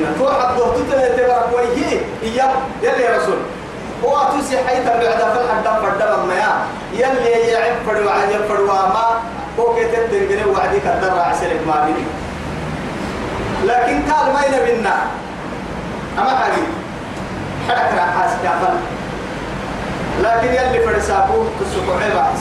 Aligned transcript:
منا 0.00 0.12
تو 0.18 0.28
حد 0.28 0.56
تتنا 0.56 1.08
تبرك 1.08 1.48
ويه 1.56 2.00
إياه 2.22 2.52
يلي 2.82 3.02
يا 3.02 3.16
رسول. 3.18 3.38
هو 4.04 4.16
أتوسي 4.16 4.56
حيث 4.58 4.84
بعد 4.86 5.00
فالحد 5.34 5.82
فردم 5.82 6.28
ما 6.28 6.34
يلي 6.94 7.30
يعب 7.30 7.72
فدوا 7.86 8.10
عاد 8.10 8.32
فدوا 8.48 8.66
ما 8.72 9.20
هو 9.58 9.74
كتب 9.74 10.10
تنقل 10.10 10.48
وعدي 10.48 10.80
كدر 10.80 11.18
عسلك 11.20 11.60
ما 11.66 11.84
بيني 11.84 12.04
لكن 13.64 14.12
قال 14.12 14.32
ما 14.32 14.40
ينبنا 14.46 14.94
أما 16.18 16.30
حاجة 16.30 16.62
حرك 17.68 17.92
راح 17.98 18.26
كافل 18.42 18.76
لكن 20.22 20.54
يلي 20.54 20.86
فرساكو 20.86 21.44
تسقع 21.60 22.14
بعض 22.14 22.34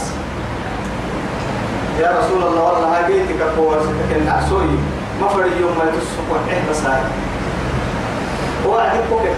يا 2.00 2.20
رسول 2.20 2.44
الله 2.44 2.64
والله 2.64 3.00
هاجيتك 3.00 3.41
قوة 3.57 3.80
ستكن 3.80 4.30
عسوي 4.30 4.68
ما 5.21 5.28
فري 5.28 5.52
يوم 5.62 5.78
ما 5.78 5.84
إيه 6.50 6.70
بس 6.70 6.82
هاي. 6.82 7.02
وعدي 8.68 9.00
كوكت 9.10 9.38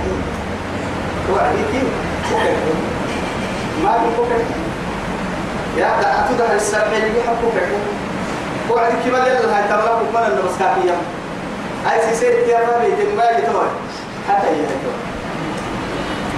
وعدي 1.33 1.61
كيف 1.71 1.83
كوكت 2.29 2.57
ما 3.83 3.91
في 3.91 4.15
كوكت 4.17 4.45
يا 5.77 5.87
دا 6.01 6.25
أتودا 6.25 6.55
السبع 6.55 6.81
اللي 6.81 7.19
يحب 7.19 7.35
كوكت 7.41 7.69
وعدي 8.69 8.95
كيف 9.03 9.13
يلا 9.13 9.57
هاي 9.57 9.63
ترى 9.69 9.83
لكم 9.83 10.13
من 10.13 10.39
المسكافية 10.39 10.95
هاي 11.85 12.01
سيسير 12.09 12.31
يا 12.31 12.57
ربي 12.57 12.91
تنبالي 12.91 13.41
توي 13.41 13.67
حتى 14.29 14.47
يهدو 14.47 14.91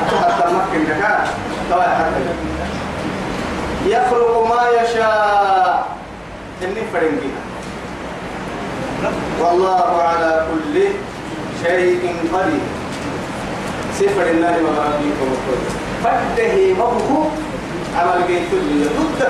حتى 0.02 0.16
حتى 0.16 0.54
مكن 0.54 0.86
كذا 0.88 1.28
توي 1.70 1.84
حتى 1.84 2.22
يخلق 3.86 4.48
ما 4.48 4.62
يشاء. 4.82 5.86
إني 6.64 6.82
فرنجينا 6.94 7.42
والله 9.40 10.02
على 10.02 10.46
كل 10.52 10.76
شيء 11.64 12.16
قدير. 12.34 12.66
سفر 14.00 14.30
النار 14.32 14.56
وغرابيكم 14.64 15.28
الكل 15.34 15.62
فده 16.04 16.74
مبهو 16.74 17.24
عمل 17.98 18.28
جيت 18.28 18.54
لي 18.54 18.86
ضد 18.86 19.24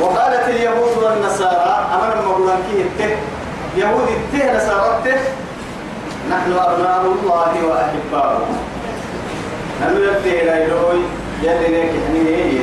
وقالت 0.00 0.48
اليهود 0.48 1.02
والنصارى 1.02 1.88
أمر 1.94 2.20
المغلان 2.20 2.58
كي 2.98 3.16
يهود 3.80 4.08
الته 4.08 4.56
نصارى 4.56 4.98
الته 4.98 5.20
نحن 6.30 6.52
أبناء 6.52 7.14
الله 7.22 7.52
وأحباؤه. 7.66 8.46
نحن 9.82 9.96
يبتهي 9.96 10.42
إلى 10.42 10.64
إلهي 10.64 10.98
يلي 11.42 11.68
نيك 11.68 11.90
حنيه 12.08 12.62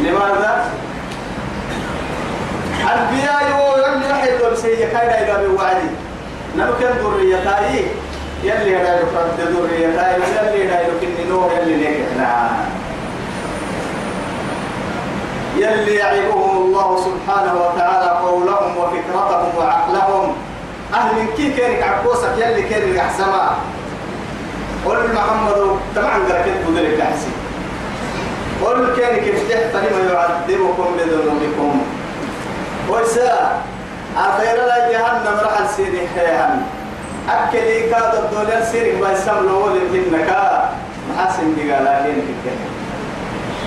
لماذا؟ 0.00 0.70
أنبياء 2.82 3.42
يقول 3.50 4.02
يحيي 4.10 4.50
بسيء 4.52 4.88
كايدا 4.92 5.20
إلى 5.20 5.48
بوعدي. 5.48 6.07
نحن 6.56 6.70
كان 6.80 6.96
ذريتاي؟ 6.98 7.86
يلي 8.44 8.74
لا 8.74 9.00
يقرد 9.00 9.40
ذريتاي؟ 9.40 10.14
يلي 10.14 10.66
لا 10.66 10.80
يكن 10.80 11.28
نور 11.30 11.50
يلي 11.52 11.76
نيك 11.76 12.06
يلي 15.56 15.94
يعيبهم 15.94 16.56
الله 16.56 16.88
سبحانه 16.96 17.54
وتعالى 17.54 18.10
قولهم 18.26 18.76
وفكرتهم 18.76 19.50
وعقلهم. 19.58 20.36
أهل 20.94 21.26
كي 21.36 21.52
كيرك 21.52 21.82
عكوسك 21.82 22.32
يلي 22.38 22.62
كيرك 22.62 22.96
أحسما. 22.98 23.56
قل 24.86 25.14
محمد 25.14 25.58
قال 25.96 26.42
كنت 26.44 26.62
بدرك 26.68 27.00
أحسن. 27.00 27.32
قل 28.64 28.94
كيرك 28.96 29.34
افتح 29.34 29.60
فلما 29.72 30.12
يعذبكم 30.12 30.86
بذنوبكم. 30.98 31.82
ويسا 32.88 33.62
أخيرا 34.16 34.66
لا 34.66 34.92
جهنم 34.92 35.38
راح 35.44 35.60
السيري 35.60 36.08
حيان 36.14 36.62
أكلي 37.30 37.90
كاد 37.90 38.14
الدولار 38.14 38.62
سيرك 38.72 38.94
بيسام 38.94 39.46
لو 39.46 39.68
لكنك 39.68 40.30
محاسن 41.10 41.56
دقالا 41.56 42.02
كيرك 42.02 42.58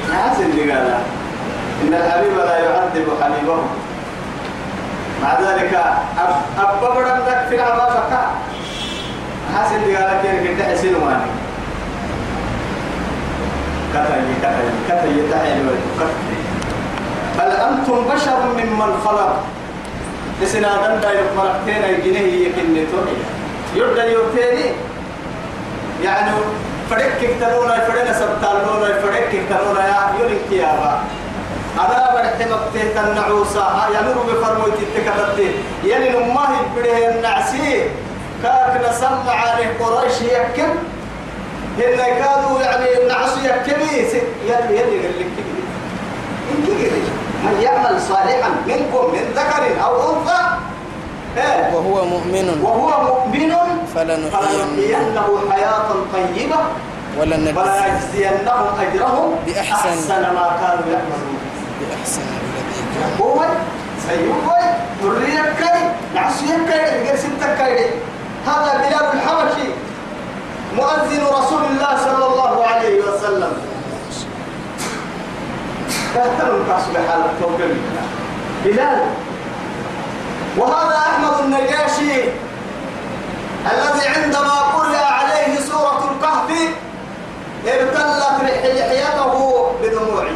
محاسن 0.10 0.52
دقالا 0.58 0.98
إن 1.82 1.94
الحبيب 1.94 2.38
لا 2.38 2.58
يعذب 2.60 3.08
حبيبه. 3.22 3.58
مع 5.24 5.40
ذلك 5.42 5.74
أب 6.58 6.82
بدك 6.82 7.46
في 7.50 7.56
العباسة 7.56 8.02
حاسن 9.56 9.84
دي 9.86 9.96
قالك 9.96 10.26
إنك 10.26 10.60
تحسين 10.60 10.96
واني 10.96 11.32
كتاي 13.94 14.22
كتاي 14.40 14.70
كتاي 14.88 15.32
تحيل 15.32 15.66
بل 17.38 17.52
أنتم 17.52 18.06
بشر 18.14 18.40
ممن 18.58 19.02
خلق. 19.06 19.34
لسنا 20.42 20.88
دندا 20.88 21.12
يقمرتين 21.12 21.84
الجنيه 21.90 22.48
يكنتو 22.48 22.98
يرد 23.76 23.98
يوتيني. 23.98 24.66
يعني 26.04 26.32
فرق 26.90 27.10
كتنونا 27.22 27.76
فرق 27.88 28.12
سبتالونا 28.12 29.02
فرق 29.02 29.30
كتنونا 29.32 29.88
يا 29.88 30.20
يولي 30.20 30.38
كيابا. 30.50 31.00
أنا 31.80 32.14
برحمك 32.14 32.64
تهتن 32.74 33.16
نعوسا 33.16 33.90
ينور 33.96 34.24
بفرموت 34.28 34.78
التكبت 34.82 35.40
يلي 35.84 36.10
نماه 36.10 36.50
بده 36.76 37.10
النعسي. 37.16 37.84
كاك 38.44 38.82
نسمع 38.90 39.32
عليه 39.32 39.70
قريش 39.80 40.22
يكم 40.22 40.72
هن 41.78 41.98
كادوا 41.98 42.62
يعني 42.62 43.02
النعس 43.02 43.38
يكمي 43.38 43.98
يلي 44.48 44.80
يلي 44.80 44.96
اللي 45.08 45.26
كبير 45.36 45.51
من 47.46 47.62
يعمل 47.62 48.02
صالحا 48.02 48.50
منكم 48.68 49.04
من 49.14 49.24
ذكر 49.36 49.64
أو 49.84 49.94
أنثى. 50.10 50.42
وهو 51.74 52.06
مؤمن. 52.06 52.48
وهو 52.64 52.90
مؤمن. 53.04 53.54
فلنحيينه 53.96 55.28
حياة 55.52 55.90
طيبة. 56.14 56.60
ولنجزي 57.20 57.58
ولنجزينهم 57.58 58.68
أجرهم 58.82 59.30
بأحسن. 59.46 59.90
أحسن 59.90 60.22
ما 60.22 60.48
كانوا 60.62 60.88
يعملون. 60.94 61.40
بأحسن 61.80 62.22
الذي 62.22 62.82
كان. 62.94 63.12
هو 63.22 63.40
سيوكوي 64.08 64.66
ذرية 65.04 65.46
كاي 65.60 65.82
نعسية 66.16 66.58
كاي 66.70 67.04
غير 67.04 67.16
ستة 67.16 67.56
كاي 67.58 67.90
هذا 68.48 68.72
بلال 68.78 69.06
الحبشي. 69.14 69.68
مؤذن 70.76 71.24
رسول 71.40 71.64
الله 71.72 71.98
صلى 71.98 72.26
الله 72.28 72.66
عليه 72.66 73.02
وسلم 73.02 73.54
تهتم 76.16 76.56
الكاس 76.56 76.84
بحالة 76.94 77.30
توكل 77.42 77.74
بلال. 78.66 79.02
وهذا 80.58 80.98
أحمد 80.98 81.40
النجاشي 81.40 82.24
الذي 83.72 84.08
عندما 84.16 84.60
قرأ 84.76 85.06
عليه 85.06 85.60
سورة 85.60 86.12
الكهف 86.12 86.50
ابتلت 87.68 88.38
لحيته 88.44 89.72
بدموعه 89.84 90.36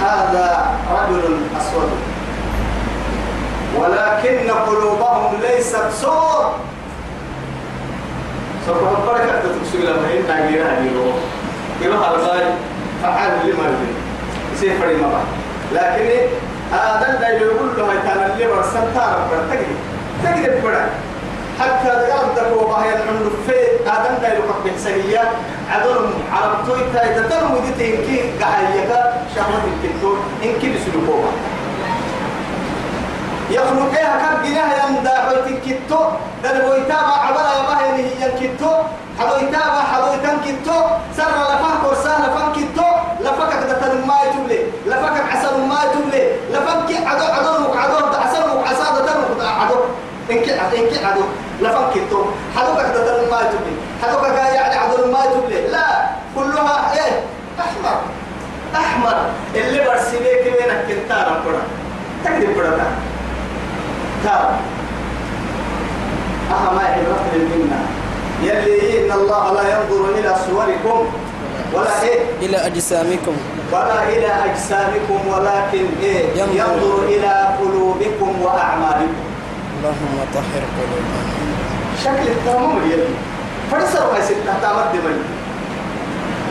هذا 0.00 0.70
رجل 0.90 1.40
أسود. 1.58 1.90
ولكن 3.76 4.50
قلوبهم 4.50 5.40
ليست 5.40 5.90
سور 6.00 6.54
سوف 8.66 9.06
بركة 9.06 9.40
تكسو 9.40 9.78
لما 9.78 10.08
إننا 10.12 10.46
غيرها 10.46 10.80
غيره 10.80 11.14
غيرها 11.80 12.14
الغاية 12.14 12.54
فعال 13.02 13.32
لما 13.44 13.64
يريد 13.64 13.96
يصير 14.54 14.78
فريما 14.80 15.08
بعد 15.08 15.26
لكن 15.72 16.08
هذا 16.72 17.18
لا 17.20 17.28
يقول 17.28 17.68
له 17.76 17.94
كان 18.04 18.30
اللي 18.30 18.46
برسل 18.46 18.94
تارك 18.94 19.28
تجري 19.50 19.76
تجري 20.24 20.60
بڑا 20.60 20.84
حتى 21.60 21.88
يرد 21.88 22.38
هو 22.52 22.74
هي 22.74 22.94
العمر 22.94 23.30
في 23.46 23.54
آدم 23.86 24.22
لا 24.22 24.34
يقف 24.34 24.56
بحسنية 24.64 25.22
عدل 25.70 26.10
عربتوي 26.32 26.80
تاي 26.94 27.14
تترم 27.14 27.52
ودي 27.54 27.68
إنكي 27.68 28.30
قاعية 28.40 29.12
شهوة 29.34 29.62
الكتور 29.84 30.18
إنكي 30.44 30.72
بسلوكوها. 30.74 31.30
يخلق 33.50 33.92
إيه 33.96 34.12
كم 34.22 34.42
جناه 34.44 34.70
يمدا 34.86 35.14
حويت 35.24 35.46
الكتو 35.46 36.00
دل 36.44 36.64
ويتابع 36.64 37.16
عبلا 37.26 37.52
يباه 37.58 37.96
هي 37.96 38.26
الكتو. 38.26 38.72
حدو 39.18 39.36
يتابع 39.36 39.82
حدو 39.92 40.06
يتن 40.12 40.36
كتو 40.46 40.78
سر 41.16 41.30
لفاه 41.50 41.74
كورسان 41.82 42.22
لفان 42.22 42.48
كتو. 42.56 42.88
لفكك 43.20 43.62
دتن 43.70 44.06
ما 44.06 44.14
يتبلي 44.24 44.60
لفكك 44.86 45.24
عسل 45.32 45.54
ما 45.70 45.78
يتبلي 45.84 46.22
لفك 46.52 46.90
عدو 47.06 47.24
عدو 47.24 47.52
مك 47.64 47.76
عدو 47.76 47.96
عسل 48.22 48.42
مك 48.48 48.66
عسل 48.68 48.86
دتن 48.96 49.46
عدو. 49.60 49.78
إنك 50.30 50.48
إنك 50.48 51.04
عدو. 51.04 51.24
لفك 51.60 51.86
كتو. 51.94 52.20
حدوك 52.56 52.78
دتن 52.80 53.30
ما 53.30 53.38
يتبلي 53.40 53.74
حدوك 54.02 54.24
يعني 54.28 54.74
عدو 54.78 55.12
ما 55.12 55.24
يتبلي 55.24 55.68
لا. 55.68 55.86
كلها 56.34 56.92
إيه؟ 56.94 57.12
أحمر. 57.60 57.96
أحمر. 58.74 59.16
اللي 59.54 59.84
برسيبك 59.84 60.44
وينك 60.46 60.80
كنتارا 60.88 61.42
برا 61.44 61.62
تكذب 62.24 62.56
برا 62.56 62.86
تاب 64.24 64.50
أهما 66.50 66.82
عبرة 66.82 67.24
يلي 68.42 69.06
إن 69.06 69.12
الله 69.12 69.52
لا 69.52 69.62
ينظر 69.62 70.02
إلى 70.18 70.34
صوركم 70.46 71.06
ولا 71.74 72.02
إيه؟ 72.02 72.20
إلى 72.40 72.56
أجسامكم. 72.56 73.36
ولا 73.72 74.08
إلى 74.08 74.30
أجسامكم 74.44 75.20
ولكن 75.28 75.86
إيه؟ 76.02 76.22
ينظر. 76.36 76.54
ينظر 76.54 77.04
إلى 77.04 77.56
قلوبكم 77.60 78.30
اللهم 79.78 80.16
طهر 80.34 80.62
قلوبنا. 80.78 81.20
شكل 82.04 82.26
التمام 82.32 82.90
يلي. 82.90 83.14
فرسر 83.72 84.12
ما 84.12 84.18
يصير 84.18 84.36
تحت 84.46 84.64
عمد 84.64 84.94
من 84.94 85.24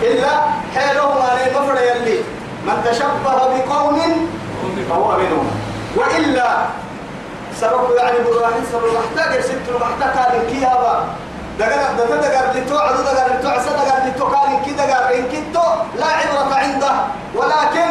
إلا 0.03 0.29
حيلهم 0.75 1.17
عليه 1.21 1.59
مفر 1.59 1.77
يلي. 1.81 2.19
من 2.67 2.77
تشبه 2.85 3.37
بقوم 3.57 3.99
فهو 4.89 5.17
منهم. 5.17 5.47
وإلا 5.95 6.49
سبب 7.61 7.95
يعني 7.97 8.17
براحين 8.19 8.63
سبب 8.71 8.83
محتاج 8.97 9.41
ست 9.41 9.67
محتاج 9.81 10.13
كان 10.15 10.41
كيابا 10.51 11.05
دقر 11.59 11.81
دقر 11.97 12.17
دقر 12.21 12.59
لتو 12.59 12.77
عدو 12.77 13.01
دقر 13.01 13.27
لتو 13.33 13.49
عسى 13.49 13.69
دقر 13.69 14.07
لتو 14.07 14.25
كان 14.31 14.61
كي 14.65 14.71
دقر 14.71 15.15
إن 15.15 15.23
كنتو 15.31 15.65
لا 15.99 16.05
عبرة 16.05 16.55
عنده. 16.55 16.91
ولكن 17.35 17.89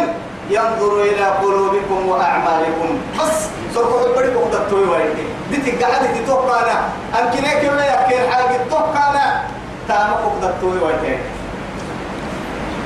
ينظر 0.51 1.03
إلى 1.03 1.25
قلوبكم 1.43 2.09
وأعمالكم. 2.09 2.99
بس 3.19 3.35
سرقوا 3.75 4.07
البريق 4.07 4.41
وقد 4.41 4.69
توي 4.71 4.85
وينك 4.85 5.17
دي 5.51 5.71
تقعد 5.73 6.15
دي 6.15 6.27
توقعنا 6.27 6.77
أمكن 7.21 7.45
يكون 7.45 7.77
لا 7.77 7.85
يكين 7.95 8.31
حاجة 8.33 8.61
توقعنا 8.71 9.43
تامك 9.89 10.21
وقد 10.25 10.61
توي 10.61 10.79
وينك 10.79 11.19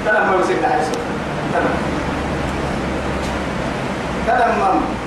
تنم 0.07 0.29
ما 0.29 0.35
يمسك 0.35 0.65
حيث 0.73 0.89
تنم 1.53 1.75
تنم 4.27 5.00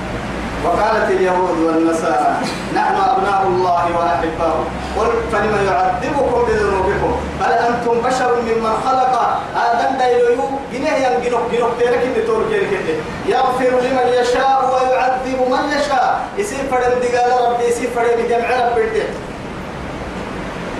وقالت 0.64 1.10
اليهود 1.10 1.58
والنصارى 1.58 2.34
نحن 2.74 2.96
أبناء 2.96 3.42
الله 3.46 3.84
وأحباؤه. 3.96 4.64
قل 4.98 5.08
فلم 5.32 5.54
يعذبكم 5.66 6.44
بذنوبكم؟ 6.48 7.12
بل 7.40 7.52
أنتم 7.52 8.00
بشر 8.00 8.36
ممن 8.42 8.74
خلق 8.86 9.14
آدم 9.56 9.98
دايلو 9.98 10.44
جنيه 10.72 10.96
ينجنوك 11.06 11.42
جنوك 11.52 11.70
تيرك 11.78 12.02
اللي 12.02 12.22
تور 12.26 12.42
كيرك 12.50 12.98
يغفر 13.26 13.70
لمن 13.84 14.06
يشاء 14.20 14.58
ويعذب 14.72 15.38
من 15.50 15.64
يشاء. 15.78 16.20
يصير 16.38 16.58
فرد 16.70 16.92
دقال 17.02 17.50
ربي 17.50 17.64
يصير 17.64 17.88
فرد 17.96 18.18
جمع 18.28 18.48
ربي 18.66 19.02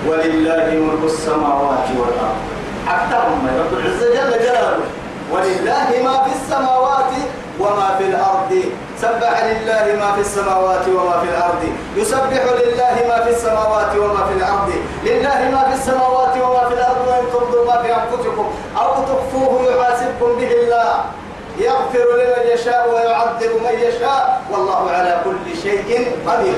ولله 0.07 0.67
ملك 0.85 1.03
السماوات 1.03 1.87
والأرض. 1.99 2.39
أكثرهم 2.87 3.47
رب 3.59 3.79
العزة 3.79 4.07
جل 4.13 4.45
جلاله. 4.45 4.85
ولله 5.31 5.89
ما 6.03 6.23
في 6.23 6.31
السماوات 6.41 7.11
وما 7.59 7.95
في 7.97 8.03
الأرض. 8.03 8.51
سبح 9.01 9.43
لله 9.43 9.85
ما 9.99 10.11
في 10.15 10.21
السماوات 10.21 10.87
وما 10.87 11.19
في 11.21 11.27
الأرض. 11.29 11.63
يسبح 11.95 12.43
لله 12.61 12.95
ما 13.07 13.23
في 13.23 13.29
السماوات 13.29 13.95
وما 13.97 14.25
في 14.27 14.33
الأرض. 14.33 14.71
لله 15.03 15.39
ما 15.51 15.61
في 15.69 15.73
السماوات 15.73 16.33
وما 16.43 16.67
في 16.69 16.73
الأرض 16.73 17.07
وإن 17.07 17.25
تبدوا 17.33 17.65
ما 17.65 17.81
في 17.81 17.89
أنفسكم 17.93 18.45
أو 18.77 18.93
تخفوه 19.03 19.51
يحاسبكم 19.71 20.35
به 20.39 20.51
الله. 20.51 21.03
يغفر 21.57 22.07
لمن 22.19 22.43
يشاء 22.53 22.89
ويعذب 22.93 23.51
من 23.63 23.79
يشاء. 23.79 24.41
والله 24.51 24.91
على 24.91 25.17
كل 25.25 25.61
شيء 25.63 26.17
قدير. 26.27 26.55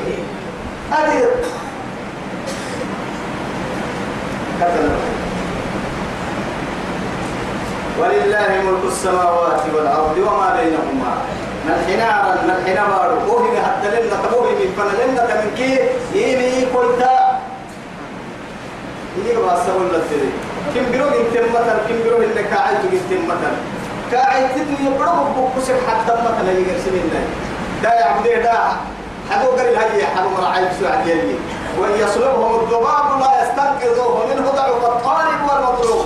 قدير. 0.92 1.30
كتب. 4.60 5.17
ولله 8.00 8.50
ملك 8.68 8.84
السماوات 8.94 9.62
والأرض 9.76 10.18
وما 10.18 10.50
بينهما. 10.58 11.14
من 11.68 11.78
حنارا 11.88 12.34
من 12.48 12.58
حنار 12.66 13.10
وهم 13.28 13.56
حتى 13.66 13.88
لنا 13.90 14.16
تبوه 14.24 14.52
من 14.60 14.70
فنلنا 14.78 15.24
من 15.42 15.52
كي؟ 15.58 15.72
يمي 16.16 16.66
كويتا 16.74 17.40
يجب 19.18 19.44
أسأل 19.48 19.76
الله 19.76 20.02
كم 20.76 20.86
بيرو 20.92 21.08
انت 21.08 21.36
مثلا 21.56 21.78
كم 21.88 21.98
بيرو 22.04 22.18
انك 22.18 22.52
عايز 22.54 22.80
انت 22.94 23.12
مثلا. 23.28 23.58
كاعي 24.12 24.44
تدني 24.56 24.88
يبرو 24.88 25.24
بكوسك 25.36 25.76
حتى 25.88 26.14
مثلا 26.14 26.52
يرسم 26.52 26.96
لنا 26.96 27.22
دا 27.84 27.94
يعبد 28.00 28.44
دا. 28.44 28.58
حدو 29.32 29.50
قال 29.52 29.76
هي 29.76 30.06
حدو 30.16 30.30
مرعي 30.30 30.64
سعد 30.82 31.08
يلي 31.08 31.36
وإن 31.80 31.94
يصلبهم 32.00 32.60
الذباب 32.60 33.06
لا 33.20 33.32
يستنقذوه 33.44 34.26
منه 34.30 34.52
ضعف 34.52 34.84
الطالب 34.86 35.40
والمطلوب. 35.50 36.06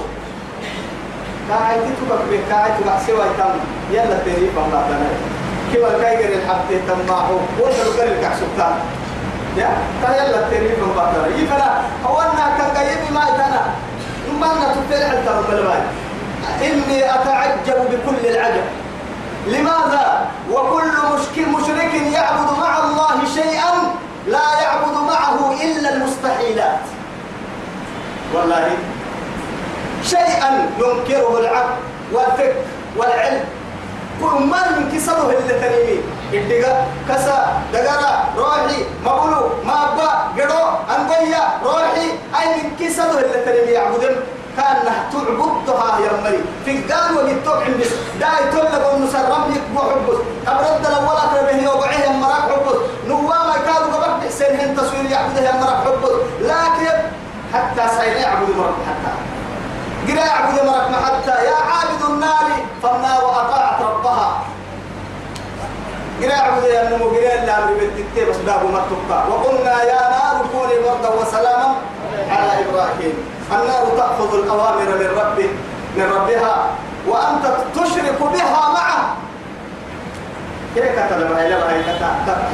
كاعي 1.51 1.75
تتبك 1.80 2.21
به 2.31 2.39
كاعي 2.50 2.71
تبع 2.80 3.00
سوى 3.07 3.25
تم 3.38 3.56
يلا 3.92 4.18
تري 4.25 4.50
فما 4.56 4.80
تنا 4.88 5.09
كيف 5.71 5.95
الكايجر 5.95 6.30
الحب 6.36 6.69
تماحو 6.88 7.38
ولا 7.59 7.83
لو 7.83 7.92
قال 8.00 8.09
لك 8.09 8.31
سبتان 8.39 8.75
يا 9.57 9.69
تا 10.01 10.15
يلا 10.15 10.42
تري 10.50 10.69
فما 10.75 11.13
تنا 11.13 11.27
يفلا 11.38 11.71
هو 12.06 12.18
كان 12.57 12.74
جايبي 12.75 13.13
ما 13.13 13.25
تنا 13.25 13.62
ما 14.39 14.48
أنا 14.51 14.75
تفعل 14.75 15.03
عن 15.03 15.25
ترى 15.25 15.83
إني 16.62 17.15
أتعجب 17.15 17.80
بكل 17.92 18.27
العجب 18.27 18.63
لماذا 19.48 20.27
وكل 20.51 20.92
مشكل 21.13 21.50
مشرك 21.50 21.94
يعبد 22.13 22.59
مع 22.59 22.77
الله 22.83 23.33
شيئا 23.36 23.71
لا 24.27 24.62
يعبد 24.62 24.94
معه 25.07 25.53
إلا 25.63 25.94
المستحيلات 25.95 26.80
والله 28.33 28.77
شيئا 30.41 30.69
ينكره 30.77 31.39
العقل 31.39 31.75
والفكر 32.13 32.55
والعلم. 32.97 33.43
كل 34.21 34.45
ما 34.45 34.69
من 34.77 34.91
كسره 34.93 35.29
اللي 35.29 35.53
تنمي 35.61 35.99
الدقا 36.33 36.85
كسا 37.09 37.61
دقرا 37.73 38.25
روحي 38.38 38.85
مقولو 39.05 39.49
ما 39.65 39.73
أبا 39.73 40.09
قدو 40.38 40.63
أنبيا 40.95 41.43
روحي 41.65 42.07
أي 42.39 42.47
من 42.57 42.75
كسره 42.79 43.19
اللي 43.19 43.45
تنمي 43.45 43.71
يعبدن. 43.71 44.15
كان 44.57 44.75
تعبدها 45.11 45.99
يا 45.99 46.11
مري. 46.23 46.43
في 46.65 46.71
الدار 46.71 47.13
وقت 47.15 47.47
عند 47.65 47.83
داي 48.19 48.51
تولى 48.51 48.85
والمسرم 48.85 49.55
يكبو 49.55 49.79
حبس. 49.79 50.17
أبرد 50.47 50.85
الأول 50.85 51.17
أقرب 51.25 51.45
به 51.51 51.73
وبعيه 51.73 52.11
المراك 52.11 52.43
حبس. 52.51 52.77
نوام 53.07 53.51
كادوا 53.65 53.93
قبل 53.93 54.27
حسين 54.27 54.59
هن 54.59 54.75
تصوير 54.75 55.05
يعبده 55.11 55.41
يا 55.41 55.53
مراك 55.61 55.77
حبس. 55.85 56.11
لكن 56.41 56.97
حتى 57.53 57.83
سيد 57.97 58.15
يعبد 58.17 58.49
حتى. 58.88 59.30
قرا 60.07 60.25
يعبد 60.25 60.65
مرك 60.65 60.92
حتى 61.06 61.45
يا 61.45 61.56
عابد 61.71 62.01
النار 62.09 62.48
فالنار 62.83 63.21
أطاعت 63.42 63.81
ربها. 63.81 64.44
قرا 66.21 66.30
يعبد 66.30 66.63
يا 66.63 66.89
نمو 66.89 67.06
قرا 67.06 67.33
اللي 67.39 67.51
أمر 67.51 67.74
بالتكتير 67.80 68.30
بس 68.30 68.38
تبقى. 68.38 69.30
وقلنا 69.30 69.83
يا 69.83 70.01
نار 70.09 70.45
كوني 70.51 70.75
بردا 70.83 71.09
وسلاما 71.09 71.75
على 72.30 72.51
إبراهيم. 72.65 73.13
النار 73.51 73.86
تأخذ 73.98 74.33
الأوامر 74.33 74.89
من 75.00 75.09
ربه 75.19 75.50
من 75.98 76.12
ربها 76.15 76.65
وأنت 77.07 77.45
تشرك 77.75 78.19
بها 78.33 78.74
معه. 78.74 79.15
كيف 80.75 80.86
كتب؟ 80.86 81.36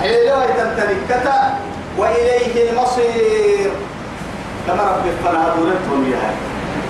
حيلوا 0.02 0.46
تنتني 0.46 0.96
كتا 1.10 1.60
وإليه 1.98 2.72
المصير. 2.72 3.72
كما 4.68 4.84
ربي 4.84 5.12
فلا 5.24 5.44
دورتهم 5.56 6.12
يا 6.12 6.18
هاي 6.18 6.36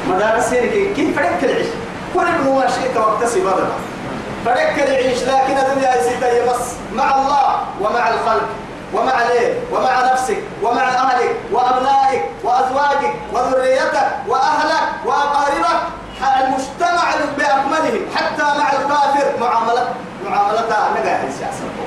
مدارس 0.10 0.54
هيك 0.54 0.94
كيف 0.96 1.16
فرق 1.16 1.44
العيش؟ 1.44 1.68
كل 2.14 2.22
ما 2.22 2.68
شئت 2.68 2.98
واكتسب 2.98 3.46
هذا. 3.48 3.68
فرق 4.46 4.84
العيش 4.84 5.24
لكن 5.24 5.58
الدنيا 5.58 5.96
يسيتها 5.96 6.54
بس 6.54 6.66
مع 6.94 7.16
الله 7.16 7.66
ومع 7.82 8.10
الخلق 8.10 8.48
ومع 8.94 9.24
ليه؟ 9.24 9.54
ومع 9.72 10.12
نفسك 10.14 10.38
ومع 10.64 10.84
أهلك 10.84 11.36
وأبنائك 11.52 12.22
وأزواجك 12.44 13.14
وذريتك 13.34 14.08
وأهلك 14.28 14.84
وأقاربك. 15.06 15.82
المجتمع 16.22 17.04
بأكملهم 17.38 18.02
حتى 18.16 18.44
مع 18.44 18.72
الكافر. 18.72 19.40
معاملة 19.40 19.88
معاملتها 20.26 20.90
نجا 21.00 21.12
هيس 21.22 21.42
يا 21.42 21.52
سبو 21.52 21.84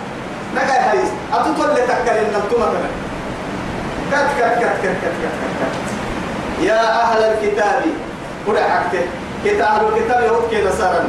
نجا 0.54 0.92
هيس. 0.92 1.08
أتطول 1.32 1.70
لتكل 1.70 2.16
إن 2.16 2.42
مثلا 2.52 2.90
كت 4.12 4.28
كت 4.38 4.58
كت 4.58 4.76
كت 4.82 4.96
كت 5.02 5.14
كت 5.20 5.60
كت. 5.60 6.64
يا 6.64 7.02
أهل 7.02 7.22
الكتاب 7.22 7.82
قل 8.46 8.58
حكت 8.58 9.04
كتاب 9.44 9.80
الكتاب 9.88 10.22
يهود 10.22 10.44
كذا 10.50 10.70
سارا 10.78 11.04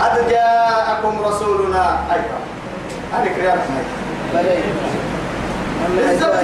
قد 0.00 0.28
جاءكم 0.30 1.14
رسولنا. 1.24 1.98
أيضا 2.12 2.38
هذه 3.12 3.28
كريات 3.36 3.58
هاي 4.34 4.58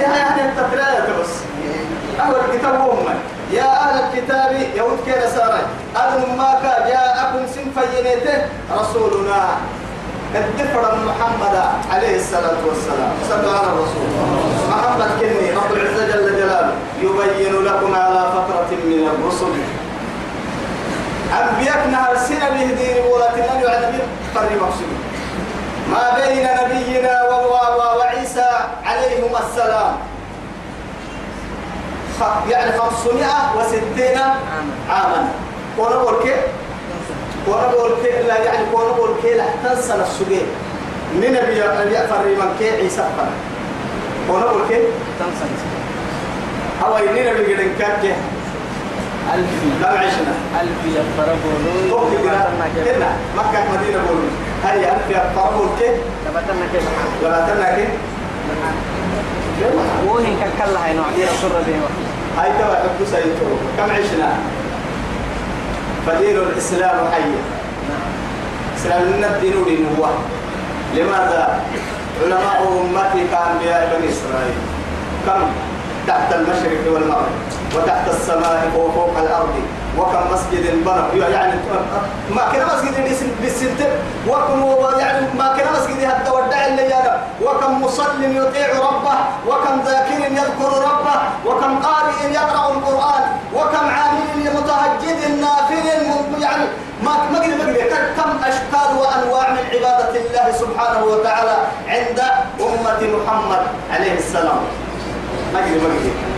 هذه 0.05 0.45
التقرير 0.45 1.21
بس. 1.21 1.33
أهل 2.19 2.35
الكتاب 2.35 2.75
هم 2.75 3.07
يا 3.51 3.63
أهل 3.63 4.03
الكتاب 4.03 4.51
يهود 4.75 4.99
كذا 5.05 5.29
سارا 5.29 5.59
أذن 5.95 6.37
ما 6.37 6.61
جاءكم 6.87 7.41
سنفينيته 7.55 8.37
رسولنا. 8.79 9.41
الدفر 10.35 10.83
محمد 11.05 11.55
عليه 11.91 12.15
الصلاة 12.15 12.59
والسلام. 12.67 13.13
صلى 13.29 13.57
على 13.57 13.67
الرسول 13.67 14.07
محمد 14.69 15.09
كني 15.19 15.51
رب 15.51 15.71
العزة 15.73 16.07
جل 16.07 16.35
جلاله 16.37 16.73
يبين 17.01 17.63
لكم 17.63 17.95
على 17.95 18.21
فترة 18.35 18.69
من 18.85 19.09
الرسل. 19.13 19.53
أنبياءنا 21.31 22.09
أرسلنا 22.11 22.49
به 22.49 22.65
دين 22.65 23.03
ولكن 23.11 23.43
يعلم 23.67 23.99
قرر 24.35 24.49
مقصود. 24.61 24.91
ما 25.91 26.13
بين 26.17 26.47
نبينا 26.61 27.23
وعيسى 27.97 28.49
عليهما 28.85 29.39
السلام. 29.39 29.95
يعني 32.49 32.71
560 32.71 34.19
عاما. 34.89 35.29
ونقول 35.77 36.23
كيف 36.23 36.39
ونقول 37.47 37.91
كيف 38.03 38.27
لا 38.27 38.43
يعني 38.43 38.65
ونقول 38.73 39.09
كيف 39.21 39.37
لا 39.37 39.45
تنسى 39.63 39.93
السجين 39.93 40.47
من 41.13 41.19
نبي 41.19 41.59
نبي 41.59 42.35
من 42.35 42.55
كي 42.59 42.69
عيسى 42.69 43.03
فن 43.17 43.29
ونقول 44.29 44.61
كيف 44.69 44.81
تنسى 45.19 45.45
هو 46.83 46.97
إننا 46.97 47.33
بيقدر 47.33 47.67
كاكي 47.79 48.13
ألف 49.33 49.81
لا 49.81 49.89
عشنا 49.89 50.33
ألف 50.61 50.79
يضربون 50.85 52.11
كده. 52.23 52.95
هنا 52.95 53.09
مكة 53.37 53.59
مدينة 53.73 53.99
بقول 54.05 54.23
هاي 54.63 54.79
ألف 54.91 55.09
يقربوا 55.09 55.67
كيف 55.79 55.95
تبتنا 56.25 56.65
كيف 56.73 56.83
ولا 57.23 57.47
تنا 57.47 57.75
كيف 57.75 57.89
وهن 60.07 60.35
ككلها 60.41 60.93
نوع. 60.93 61.05
دي 61.15 61.23
رسول 61.23 61.51
ربي 61.51 61.73
هاي 62.37 62.49
تبع 62.59 62.75
حب 62.75 63.05
سيدتو 63.11 63.45
كم 63.77 63.89
عشنا 63.91 64.29
فدين 66.07 66.37
الإسلام 66.37 66.97
حي. 67.11 67.31
إسلام 68.77 69.01
الدين 69.01 69.53
لنوة 69.67 70.09
لماذا؟ 70.95 71.59
علماء 72.23 72.59
أمتي 72.81 73.27
كأنبياء 73.31 73.97
بني 73.97 74.09
إسرائيل. 74.11 74.57
كم؟ 75.25 75.41
تحت 76.07 76.33
المشرق 76.33 76.93
والمغرب. 76.93 77.31
وتحت 77.75 78.07
السماء 78.07 78.71
وفوق 78.75 79.17
الأرض 79.17 79.55
وكم 79.99 80.23
مسجد 80.33 80.83
بنوا. 80.85 81.27
يعني 81.29 81.53
ما 82.35 82.43
كان 82.51 82.67
مسجد 82.67 82.95
بالسنتر 83.41 83.89
وكم 84.27 84.59
يعني 84.99 85.27
ما 85.37 85.57
كان 85.57 85.67
مسجد 85.73 86.05
حتى 86.05 86.31
ودع 86.31 86.67
الليالة 86.67 87.19
وكم 87.41 87.83
مصل 87.83 88.23
يطيع 88.23 88.67
ربه. 88.79 89.17
وكم 89.47 89.81
ذاكر 89.85 90.19
يذكر 90.31 90.71
ربه. 90.89 91.17
وكم 91.45 91.79
قارئ 91.79 92.33
يقرأ 92.33 92.71
القرآن. 92.71 93.23
وكم 93.55 93.85
عامل 93.97 94.39
متهجد 94.55 95.39
نافل 95.41 95.87
يعني 96.41 96.65
ما 97.03 97.13
ما 97.31 97.39
كم 98.17 98.31
أشكال 98.43 98.89
وأنواع 98.99 99.49
من 99.49 99.63
عبادة 99.73 100.15
الله 100.15 100.51
سبحانه 100.51 101.03
وتعالى 101.03 101.57
عند 101.87 102.19
أمة 102.59 103.01
محمد 103.17 103.61
عليه 103.93 104.17
السلام. 104.17 104.59
ما 105.53 105.59
قد 105.59 105.67
ما 105.67 105.89
قد 105.89 106.35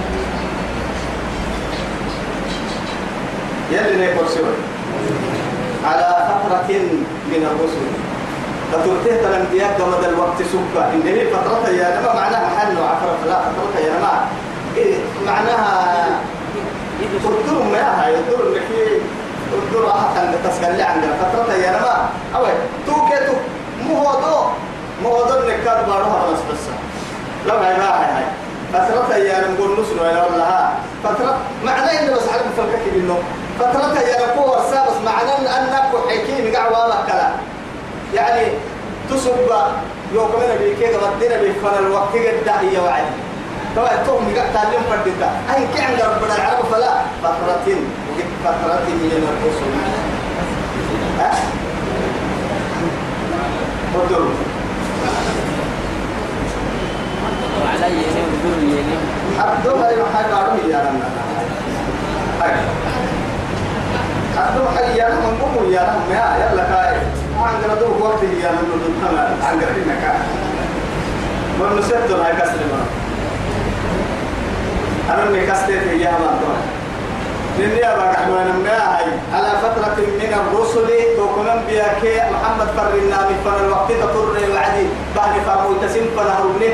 يلي 3.71 3.95
نيكور 4.05 4.27
سوى 4.27 4.53
على 5.85 6.07
فترة 6.29 6.69
من 7.31 7.41
الرسل. 7.51 7.85
فترته 8.71 9.27
الأنبياء 9.29 9.69
قمد 9.79 10.03
الوقت 10.03 10.39
سكة. 10.43 10.93
إن 10.93 11.07
هي 11.07 11.27
فترة 11.27 11.69
يا 11.69 11.99
نما 11.99 12.13
معناها 12.13 12.59
حل 12.59 12.79
وعفرة. 12.79 13.17
لا 13.27 13.39
فترة 13.39 13.79
يا 13.85 13.99
نما 13.99 14.25
إيه 14.77 14.95
معناها 15.25 16.19
تدور 17.23 17.63
ما 17.63 18.05
هي 18.07 18.15
تدور 18.15 18.55
لك 18.55 18.67
تدور 19.71 19.89
أحد 19.89 20.27
تسكن 20.43 20.71
لي 20.71 20.83
عندنا 20.83 21.13
فترة 21.13 21.53
يا 21.53 21.71
نما 21.71 22.09
أوي 22.35 22.49
تو. 22.87 22.93
كتو 22.93 23.33
مو 23.87 23.95
هو 23.95 24.11
دو. 24.21 24.49
مو 25.03 25.09
هو 25.09 25.25
دو 25.29 25.47
نكاد 25.47 25.87
باروها 25.87 26.31
بس 26.31 26.39
بس. 26.51 26.63
لا 27.47 27.59
ما 27.59 27.67
هي 27.69 27.73
هاي 27.73 28.25
فترة 28.73 29.15
يا 29.15 29.47
نقول 29.47 29.71
نسل 29.71 29.99
ولا 29.99 30.69
فترة 31.03 31.37
معناه 31.65 31.99
إنه 31.99 32.11
بس 32.15 32.27
على 32.33 32.41
مفلكك 32.51 32.93
بالنوم 32.93 33.23
فترة 33.59 33.99
يا 33.99 34.27
نقول 34.27 34.59
السابس 34.59 34.97
معناه 35.05 35.57
أنك 35.59 35.91
حكيم 36.09 36.55
قعوة 36.55 37.05
كلا. 37.07 37.29
يعني 38.13 38.47
تصب 39.09 39.33
يوم 40.13 40.31
كمان 40.31 40.57
بيكيد 40.57 40.95
ودينا 40.95 41.37
بيفن 41.41 41.85
الوقت 41.85 42.11
قد 42.13 42.47
هي 42.61 42.79
وعد 42.79 43.03
طبعا 43.75 43.95
توم 44.05 44.33
قاعد 44.35 44.53
تعلم 44.53 44.81
فردتا 44.89 45.29
أي 45.55 45.67
كان 45.77 45.93
ربنا 45.93 46.35
العرب 46.35 46.65
فلا. 46.71 46.93
فترة 47.23 47.75
فترة 48.43 48.85
من 48.87 49.11
الرسل 49.29 49.71
ها؟ 51.19 51.31
ودور 53.95 54.27
وعلي 57.61 57.93
يمين 57.93 58.27
ودور 58.45 58.63
يمين 58.63 58.99
عبدو 59.39 59.75
هاي 59.75 59.95
محل 59.95 60.33
عربي 60.33 60.71
يا 60.71 60.77
رنا 60.89 61.09
هاي 64.37 64.45
عبدو 64.45 64.63
هاي 64.63 64.97
يا 64.97 65.05
رنا 65.05 65.29
مو 65.39 65.69
يا 65.71 65.81
رنا 65.81 66.15
يا 66.19 66.51
يلا 66.51 66.63
كاي. 66.63 66.97
عندنا 67.41 67.73
دو 67.81 68.05
وقت 68.05 68.23
يا 68.23 68.51
تمام 69.01 69.37
عندنا 69.43 69.69
هنا 69.71 70.13
من 71.59 71.79
نسيت 71.79 72.11
هاي 72.11 72.33
كسر 72.33 72.61
ما. 72.71 72.81
أنا 75.13 75.25
من 75.31 75.45
كسرت 75.49 75.87
يا 76.01 76.11
ما 76.11 76.31
دو 76.41 76.51
لأني 77.59 77.91
أبغى 77.93 78.11
أحنا 78.11 78.43
نمنا 78.51 78.97
هاي. 78.97 79.05
على 79.33 79.49
فترة 79.63 79.95
من 79.97 80.33
الرسل 80.41 80.89
وكنا 81.21 81.55
بياك 81.67 82.31
محمد 82.33 82.67
فرنا 82.77 83.17
من 83.29 83.37
فر 83.45 83.65
الوقت 83.65 83.91
تطر 83.91 84.35
وعدي 84.53 84.85
بعد 85.15 85.33
فرمو 85.45 85.73
تسم 85.81 86.05
فرهرني 86.15 86.69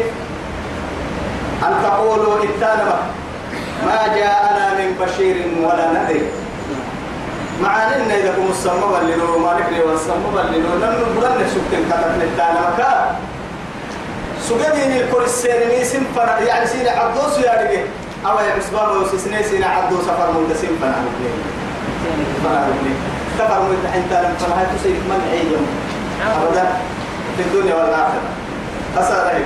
أن 1.63 1.74
تقولوا 1.84 2.43
اتانا 2.43 2.96
ما 3.86 4.08
جاءنا 4.15 4.74
من 4.79 4.89
بشير 5.01 5.36
ولا 5.63 5.88
نذير. 5.93 6.42
مع 7.62 7.83
أن 7.83 8.12
إذا 8.12 8.33
كنت 8.36 8.50
السماء 8.50 9.03
بلنو 9.03 9.39
ما 9.39 9.53
نكري 9.53 9.81
والسماء 9.81 10.31
بلنو 10.36 10.69
لن 10.81 10.93
نبرن 11.01 11.48
سكتن 11.48 11.83
كتب 11.89 12.12
نتانا 12.17 12.62
مكا 12.69 13.15
سجدين 14.41 14.91
الكل 14.91 15.24
السيرني 15.24 15.86
سنفنا 15.86 16.39
يعني 16.39 16.67
سين 16.67 16.88
عبدوس 16.88 17.38
يا 17.38 17.53
رجل 17.62 17.86
أو 18.25 18.39
يا 18.39 18.57
بسباب 18.57 19.01
وسسني 19.01 19.43
سين 19.43 19.63
عبدوس 19.63 20.03
سفر 20.03 20.31
سنفنا 20.53 20.95
فنا 22.43 22.67
سفر 23.39 23.62
مولد 23.62 23.86
حين 23.93 24.03
تالم 24.10 24.36
فنا 24.39 24.60
هاي 24.60 24.65
تسيب 24.77 24.95
من 24.95 25.22
عيهم 25.31 25.65
أبدا. 26.43 26.65
في 27.38 27.43
الدنيا 27.43 27.75
والآخرة. 27.75 28.22
أسأل 28.98 29.36
رجل 29.36 29.45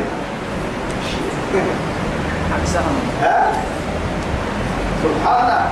عكسهم 2.54 2.96
سبحانه. 5.04 5.72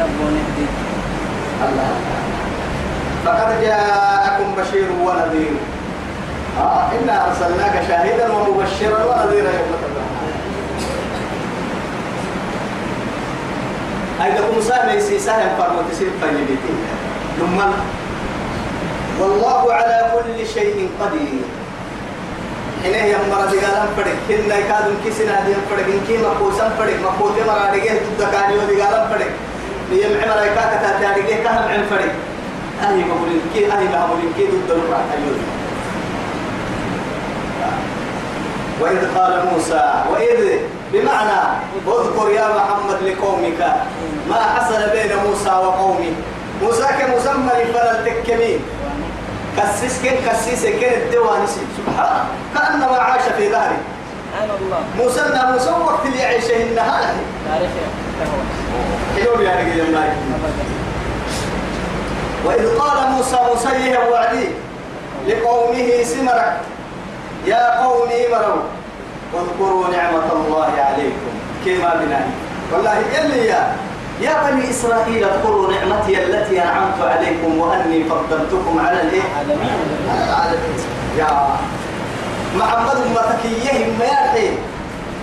ربنا 0.00 0.38
يهدي 0.38 0.87
الله 1.66 1.90
فقد 3.24 3.50
جاءكم 3.62 4.48
بشير 4.58 4.88
ونذير. 5.04 5.56
آه 6.58 6.84
إنا 7.02 7.14
أرسلناك 7.28 7.74
شاهدا 7.88 8.32
ومبشرا 8.32 9.00
ونذيرا 9.04 9.50
يوم 9.58 9.72
تبعث 9.82 10.08
أيضا 14.24 14.60
سهل 14.68 14.98
يسي 14.98 15.18
سهل 15.18 15.56
فرمو 15.58 15.82
تسير 15.90 16.10
فنبيتين 16.22 16.78
لما 17.38 17.72
والله 19.20 19.72
على 19.72 19.98
كل 20.14 20.46
شيء 20.46 20.90
قدير. 21.00 21.42
حين 22.82 22.94
هي 22.94 23.14
مرة 23.30 23.50
دقالم 23.50 23.88
فرق 23.96 24.16
هن 24.30 24.50
يكادون 24.50 24.96
كسنا 25.04 25.40
دي 25.46 25.54
فرق 25.70 25.86
إن 25.86 26.00
كي 26.06 26.18
مقوسم 26.18 26.70
فرق 26.78 26.96
مقوتي 27.02 27.40
دقيه 27.42 28.00
تدكاني 28.18 28.54
ودقالم 28.58 29.04
فرق 29.10 29.30
ليم 29.90 30.20
عمر 30.22 30.42
يكاك 30.46 30.80
تاتي 30.82 31.20
دقيه 31.22 31.42
كهم 31.44 31.68
عن 31.68 31.86
فرق 31.90 32.12
أهي 32.82 33.04
مقولين 33.04 33.40
كي 33.54 33.72
أهي 33.72 33.84
مقولين 33.84 34.32
كي 34.36 34.44
ضد 34.46 34.70
الربع 34.70 34.96
أيوه. 34.96 35.38
وإذ 38.80 39.18
قال 39.18 39.46
موسى 39.52 40.04
وإذ 40.12 40.58
بمعنى 40.92 41.40
اذكر 41.86 42.30
يا 42.30 42.48
محمد 42.48 43.02
لقومك 43.02 43.72
ما 44.28 44.36
حصل 44.36 44.90
بين 44.92 45.10
موسى 45.26 45.50
وقومه. 45.50 46.12
موسى 46.62 46.86
كمسمى 46.98 47.50
فلا 47.74 48.02
تكمين. 48.04 48.60
كسيس 49.56 50.02
كن 50.02 50.30
كسيس 50.30 50.66
كن 50.66 50.92
الدوان 51.02 51.46
سبحان 51.46 52.24
كأنما 52.54 52.98
عاش 52.98 53.20
في 53.36 53.50
ظهري 53.52 53.76
سبحان 54.32 54.50
الله. 54.60 54.80
موسى 54.98 55.20
موسى 55.52 55.70
وقت 55.70 56.06
اللي 56.06 56.18
يعيشه 56.18 56.62
النهار 56.62 57.14
تاريخ 57.48 57.70
رجل 59.60 59.80
الله 59.80 60.04
أبدا 60.04 60.64
وإذ 62.44 62.78
قال 62.78 63.10
موسى 63.10 63.38
موسى 63.50 63.96
وعدي 64.12 64.48
لقومه 65.28 66.02
سمرك 66.02 66.60
يا 67.46 67.84
قومي 67.84 68.28
مروا 68.32 68.62
واذكروا 69.32 69.88
نعمة 69.96 70.32
الله 70.32 70.72
عليكم. 70.88 71.32
كما 71.66 71.94
بناء 72.04 72.30
والله 72.72 72.98
يلي 73.14 73.46
يا 73.46 73.76
يا 74.20 74.50
بني 74.50 74.70
إسرائيل 74.70 75.24
اذكروا 75.24 75.72
نعمتي 75.72 76.24
التي 76.24 76.62
أنعمت 76.62 77.00
عليكم 77.00 77.58
وأني 77.58 78.04
فضلتكم 78.04 78.86
على 78.86 79.02
الإيه؟ 79.02 79.22
على 79.38 79.54
العالمين. 80.28 80.78
يا 81.18 81.58
محمد 82.56 82.96
أمتكيهم 82.96 83.98
ما 83.98 84.04
يرحي 84.04 84.48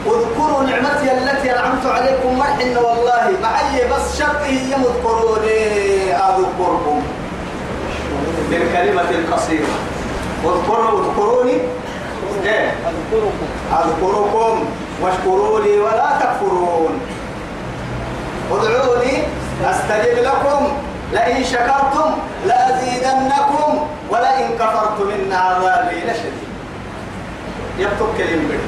اذكروا 0.05 0.63
نعمتي 0.63 1.11
التي 1.11 1.51
أنعمت 1.51 1.85
عليكم 1.85 2.37
مرحن 2.37 2.77
والله 2.77 3.31
معي 3.41 3.87
بس 3.91 4.19
شرطه 4.19 4.45
يم 4.45 4.83
اذكروني 4.83 6.13
أذكركم. 6.13 7.01
بالكلمة 8.49 9.09
القصيرة. 9.09 9.73
اذكروا 10.43 11.01
اذكروني. 11.01 11.57
إيه؟ 12.45 12.69
أذكركم 12.69 13.47
أذكركم 13.71 14.65
واشكروا 15.01 15.59
لي 15.59 15.79
ولا 15.79 16.09
تكفرون. 16.19 16.99
ادعوني 18.51 19.23
أستجب 19.65 20.17
لكم. 20.23 20.67
لئن 21.13 21.43
شكرتم 21.43 22.11
لأزيدنكم. 22.45 23.87
ولئن 24.09 24.57
كفرتم 24.59 25.09
إن 25.11 25.33
عذابي 25.33 25.95
لشديد. 25.95 26.49
يكتب 27.79 28.07
كلمة 28.17 28.59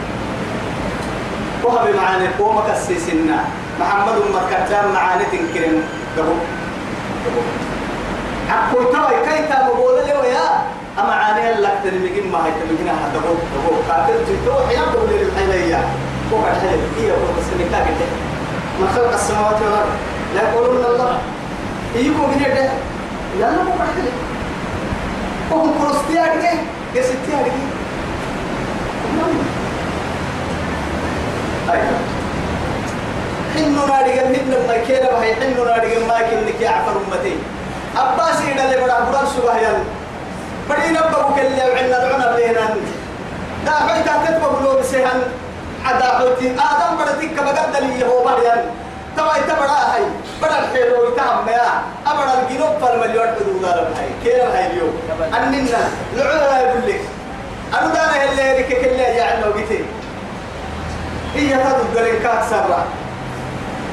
وهب 1.67 1.95
معاني 1.95 2.27
قوم 2.39 2.63
كسيسنا. 2.67 3.39
محمد 3.79 4.15
مكتام 4.35 4.85
معاني 4.93 5.23
تنكرم 5.31 5.83
دبو 6.17 6.35
عقل 8.49 8.83
توي 8.93 9.17
كي 9.25 9.39
تابو 9.49 9.89
له 9.95 10.19
ويا. 10.21 10.47
أما 10.99 11.13
عاني 11.13 11.61
لك 11.61 11.75
تنمجين 11.83 12.31
ما 12.31 12.39
هي 12.45 12.51
تنمجين 12.51 12.89
هذا 12.89 13.11
دبو 13.15 13.33
دبو 13.53 13.71
كافر 13.87 14.13
تتو 14.27 14.67
حياة 14.67 14.85
دبو 14.93 15.05
للحيلية. 15.11 15.81
وقع 16.31 16.53
حيل 16.61 16.81
هي 16.97 17.11
وقع 17.11 17.39
سنكا 17.49 17.79
كده 17.85 18.07
من 18.79 18.87
خلق 18.95 19.13
السماوات 19.13 19.61
والأرض. 19.61 19.93
لا 20.35 20.41
يقولون 20.41 20.85
الله. 20.85 21.19
يجيكم 21.95 22.29
من 22.29 22.41
يده. 22.45 22.69
لا 23.39 23.51
لا 23.51 23.61
وقع 23.69 23.85
حيل 23.95 24.11
وهم 25.51 25.71
كرستي 25.79 26.19
أرجع 26.19 26.53
كستي 26.95 27.31
أرجع 27.33 27.67
أيوة 31.71 31.99
حنو 33.55 33.85
نادي 33.85 34.13
من 34.31 34.65
ما 34.67 34.77
كيلا 34.87 35.11
بهاي 35.11 35.35
حنو 35.35 35.63
نادي 35.63 35.99
ما 36.07 36.17
كنك 36.27 36.61
يا 36.61 36.69
عفر 36.69 36.95
أمتي. 37.01 37.35
أباس 37.97 38.41
إلى 38.41 38.61
اللي 38.65 38.77
بڑا 38.77 38.97
بڑا 39.09 39.23
سبحان 39.35 39.65
الله 39.65 39.83
بدي 40.69 40.87
نبغى 40.95 41.21
كل 41.35 41.51
يوم 41.59 41.77
عنا 41.77 41.97
العنا 41.97 42.35
بينا 42.35 42.65
دا 43.65 43.71
حيتا 43.71 44.13
تتبع 44.25 44.51
لو 44.63 44.79
بسهن 44.79 45.19
عدا 45.85 46.05
حوتي 46.05 46.47
آدم 46.51 46.91
بدتك 46.99 47.37
بقد 47.43 47.75
لي 47.83 48.05
هو 48.05 48.25
مريم 48.25 48.61
تبا 49.17 49.33
تبڑا 49.49 49.79
هاي. 49.91 50.03
بڑا 50.41 50.57
الحلو 50.59 50.97
يتهم 51.07 51.49
يا. 51.49 51.67
أبڑا 52.07 52.33
الجنوب 52.37 52.73
فالمليون 52.81 53.27
بدو 53.35 53.59
دار 53.61 53.87
هاي. 53.97 54.09
كيلا 54.23 54.47
هاي 54.57 54.67
اليوم. 54.67 54.93
أننا 55.33 55.81
العنا 56.13 56.59
يقول 56.61 56.83
لك. 56.87 57.01
أنا 57.73 57.87
دانا 57.93 58.23
اللي 58.23 58.41
هيك 58.41 58.69
كل 58.81 58.99
يا 58.99 59.23
عنا 59.23 59.47
وقتي. 59.47 59.96
هي 61.35 61.49
كات 62.23 62.43
سرّا 62.49 62.83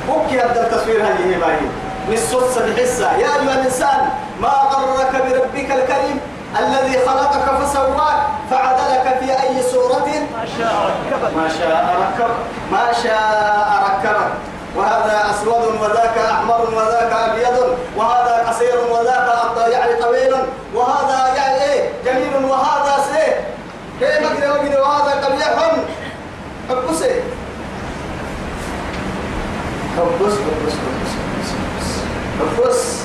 وكي 0.09 0.41
هذا 0.41 0.61
التصوير 0.61 1.03
هذه 1.03 1.39
باهي 1.41 1.67
نصوص 2.13 2.57
الحصة. 2.57 3.13
يا 3.13 3.27
أيها 3.27 3.55
الإنسان 3.55 4.09
ما 4.41 4.49
غرك 4.49 5.13
بربك 5.13 5.71
الكريم 5.71 6.21
الذي 6.61 6.99
خلقك 7.07 7.63
فسواك 7.63 8.17
فعدلك 8.51 9.19
في 9.21 9.31
أي 9.43 9.63
صورة؟ 9.63 10.07
ما 10.37 10.47
شاء 10.59 10.75
ركبك. 10.87 11.37
ما 11.37 11.49
شاء 11.49 11.97
ركب 12.01 12.31
ما 12.73 12.93
شاء 13.03 13.83
ركبك. 13.87 14.33
وهذا 14.77 15.31
أسود 15.31 15.81
وذاك 15.81 16.19
أحمر 16.31 16.61
وذاك 16.77 17.13
أبيض. 17.13 17.77
وهذا 17.97 18.45
قصير 18.49 18.77
وذاك 18.91 19.27
يعني 19.73 19.95
طويل. 20.03 20.35
وهذا 20.75 21.35
يعني 21.37 21.63
إيه؟ 21.63 21.91
جميل. 22.05 22.45
وهذا 22.45 23.05
سيه. 23.13 23.41
كيف 24.01 24.51
وكده 24.51 24.83
وهذا 24.83 25.27
قبيح. 25.27 25.45
حبس 29.97 30.33
حبس 30.33 30.75
حبس 30.85 31.11
حبس 32.41 33.05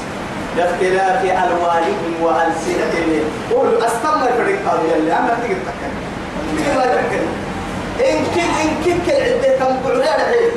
باختلاف 0.56 1.24
ألوانهم 1.24 2.14
وألسنتهم. 2.22 3.24
قولوا 3.52 3.86
أستمر 3.88 4.30
فريق 4.38 4.60
هذا 4.62 4.96
اللي. 4.96 5.14
أنا 5.14 5.38
تيجي 5.42 5.56
تتكلم. 5.56 5.96
ما 6.76 6.86
تتكلم. 6.86 7.34
إن 8.00 8.26
كي 8.36 8.42
إن 8.42 8.72
كي 8.84 9.12
كالعدة 9.12 9.58
كم 9.60 9.76
بعنا 9.86 10.16
الحين 10.16 10.52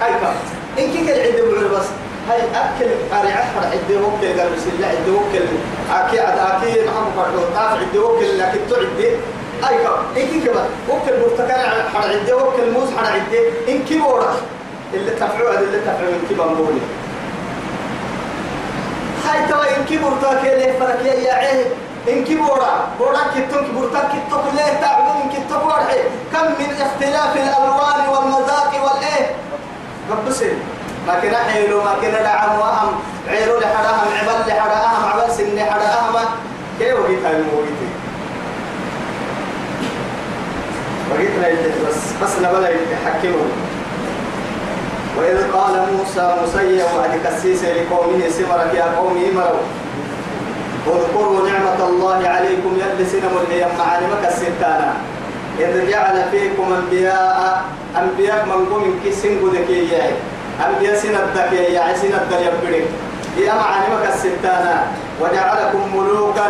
هاي 0.00 0.12
كم؟ 0.12 0.34
إن 0.78 0.92
كي 0.92 1.06
كالعدة 1.06 1.42
بعنا 1.52 1.68
بس. 1.68 1.86
هاي 2.30 2.40
أكل 2.40 2.90
قارعة 3.12 3.44
فرع 3.54 3.68
عدة 3.68 4.06
وكل 4.06 4.40
قال 4.40 4.48
بس. 4.56 4.62
الله 4.74 4.86
عدة 4.86 5.12
وكل. 5.12 5.46
أكي 5.90 6.20
عد 6.20 6.38
أكي 6.38 6.86
محمد 6.86 7.12
فرحو 7.16 7.38
طاف 7.54 7.78
عدة 7.80 8.00
وكل 8.04 8.38
لكن 8.38 8.60
تعدة 8.70 9.10
هاي 9.62 9.76
كم؟ 9.84 10.20
إن 10.20 10.26
كي 10.26 10.40
كمان 10.48 10.68
وكل 10.90 11.16
برتقال 11.22 11.82
حر 11.94 12.08
عدة 12.08 12.36
وكل 12.36 12.70
موز 12.70 12.88
حر 12.96 13.06
عدة. 13.12 13.42
إن 13.68 13.78
بورا 13.98 14.34
اللي 14.94 15.10
تفعوا 15.10 15.58
اللي 15.58 15.78
تفعوا 15.80 16.08
إن 16.08 16.22
كي 16.28 16.34
بمبولي 16.34 16.80
هاي 19.24 19.48
توا 19.48 19.76
إن 19.76 19.84
كي 19.88 19.98
برتا 19.98 20.40
كله 20.42 20.74
فرق 20.80 21.02
يا 21.06 21.32
عيه 21.34 21.66
إن 22.08 22.24
كي 22.24 22.34
بورا 22.36 23.22
كتون 23.34 23.64
كي 23.66 23.72
برتا 23.72 24.00
كتو 24.08 24.36
كله 24.36 24.80
تعبدون 24.80 25.16
إن 25.22 25.30
كتو 25.30 25.58
بورا 25.58 25.82
كم 26.32 26.46
من 26.58 26.70
اختلاف 26.86 27.36
الألوان 27.36 28.08
والمذاق 28.08 28.72
والإيه؟ 28.84 29.26
ربسي 30.10 30.52
ما 31.06 31.20
كنا 31.20 31.38
حيلو 31.38 31.82
ما 31.82 31.94
كنا 32.00 32.22
دعم 32.22 32.58
وهم 32.58 32.92
عيرو 33.28 33.60
لحراهم 33.60 34.08
عبل 34.20 34.48
لحراهم 34.48 35.04
عبل 35.12 35.32
سن 35.32 35.54
لحراهم 35.56 36.14
كيف 36.78 37.00
وقيت 37.00 37.24
هاي 37.24 37.36
الموقيت؟ 37.36 37.80
وقيت 41.10 41.30
لا 41.42 41.48
بس 41.88 41.96
بس 42.22 42.38
نبلا 42.38 42.68
يحكمون 42.68 43.50
وإذ 45.18 45.38
قال 45.52 45.74
موسى 45.98 46.34
مسيا 46.42 46.84
وعد 46.84 47.14
كسيس 47.24 47.64
لقومه 47.64 48.28
سمرك 48.28 48.74
يا 48.74 48.84
قومي 48.98 49.30
مروا 49.30 49.66
واذكروا 50.86 51.48
نعمة 51.48 51.88
الله 51.88 52.28
عليكم 52.28 52.72
يلي 52.76 53.04
سنم 53.06 53.34
اللي 53.42 53.66
معالمك 53.78 54.22
الستانا. 54.28 54.92
إذ 55.58 55.90
جعل 55.90 56.16
فيكم 56.30 56.72
أنبياء 56.72 57.62
أنبياء 57.96 58.46
من 58.46 58.66
قوم 58.66 59.00
كسين 59.04 59.38
قدك 59.42 59.70
إياه 59.70 60.12
أنبياء 60.66 60.96
سنة 60.96 61.52
يا 61.52 61.94
سنة 61.96 62.28
يبرك 62.46 62.86
يا 63.38 63.54
معالمك 63.54 64.04
الستانا. 64.14 64.76
وجعلكم 65.20 65.82
ملوكا. 65.96 66.46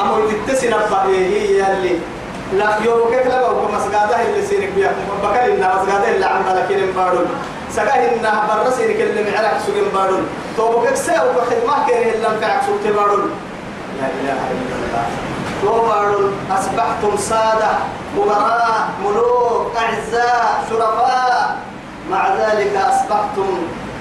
أمر 0.00 0.18
تتسن 0.46 0.72
الضبيه 0.74 1.64
يلي. 1.64 1.98
لا 2.52 2.78
يوم 2.84 3.10
كيف 3.10 3.26
لا 3.26 3.40
بقول 3.40 3.72
مسجده 3.74 4.22
اللي 4.28 4.46
سيرك 4.46 4.72
بيا 4.76 4.90
بكر 5.22 5.44
إن 5.44 5.70
مسجده 5.76 6.08
اللي 6.14 6.26
عم 6.26 6.42
بالكين 6.42 6.92
بارون 6.92 7.26
سجاه 7.70 7.92
إن 7.94 8.22
برا 8.48 8.70
سيرك 8.70 9.00
اللي 9.00 9.30
معرك 9.30 9.56
سجن 9.66 9.88
بارون 9.94 10.26
تو 10.56 10.80
بكر 10.80 10.94
سه 10.94 11.12
وبخدمة 11.24 11.86
كره 11.86 12.12
اللي 12.14 12.28
معك 12.42 12.60
سجن 12.66 12.92
بارون 12.92 13.30
لا 14.00 14.06
إله 14.06 14.32
إلا 14.32 14.74
الله. 14.76 15.06
تو 15.62 15.86
بارون 15.88 16.32
أصبحتم 16.50 17.16
سادة 17.18 17.70
مبراء 18.16 18.88
ملوك 19.04 19.72
أعزاء 19.76 20.64
شرفاء. 20.70 21.56
مع 22.10 22.28
ذلك 22.28 22.76
أصبحتم 22.76 23.48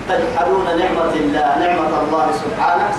تجحدون 0.10 0.66
نعمة 0.66 1.14
الله 1.14 1.58
نعمة 1.60 2.00
الله 2.02 2.28
سبحانه. 2.44 2.90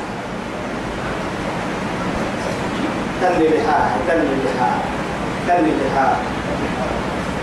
تني 3.23 3.49
بها 3.49 3.91
تني 4.09 4.35
بها 4.45 4.71
تني 5.49 5.71
بها 5.81 6.17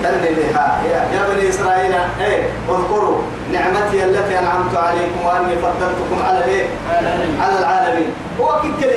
تني 0.03 0.35
بها 0.35 0.81
يا, 0.91 1.21
بني 1.33 1.49
إسرائيل 1.49 1.93
إيه 2.21 2.43
اذكروا 2.69 3.21
نعمتي 3.53 4.03
التي 4.03 4.39
أنعمت 4.39 4.75
عليكم 4.75 5.25
وأني 5.25 5.55
فضلتكم 5.55 6.25
على 6.27 6.37
الإيه 6.45 6.65
على 7.41 7.59
العالمين. 7.59 8.07
هو 8.39 8.61
كده 8.81 8.91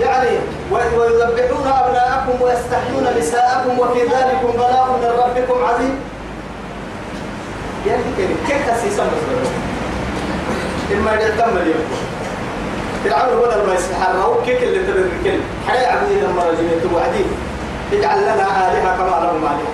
يعني 0.00 0.28
ويذبحون 0.72 1.66
أبناءكم 1.66 2.42
ويستحيون 2.42 3.06
نساءكم 3.18 3.78
وفي 3.78 4.00
ذلك 4.02 4.40
بلاء 4.54 4.98
من 5.02 5.10
ربكم 5.18 5.64
عظيم. 5.64 5.98
يعني 7.86 8.02
كيف 8.48 8.70
مسلمين 8.70 9.52
إما 10.92 11.12
يهتم 11.12 11.56
اليوم. 11.56 11.84
فرعون 13.04 13.38
بدل 13.40 13.66
ما 13.66 13.74
يسحر 13.74 14.42
كيف 14.46 14.62
اللي 14.62 14.78
تبر 14.78 14.98
الكل. 14.98 15.40
حياة 15.68 15.92
عبدي 15.92 16.14
لما 16.20 16.42
رجل 16.42 16.90
توعدين 16.90 17.26
اجعل 17.92 18.22
لنا 18.22 18.70
آلهة 18.70 18.96
كما 18.96 19.10
لهم 19.10 19.44
آلهة 19.44 19.72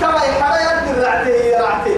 ترى 0.00 0.20
حياة 0.42 1.02
رعتي 1.02 1.54
رعتي. 1.60 1.96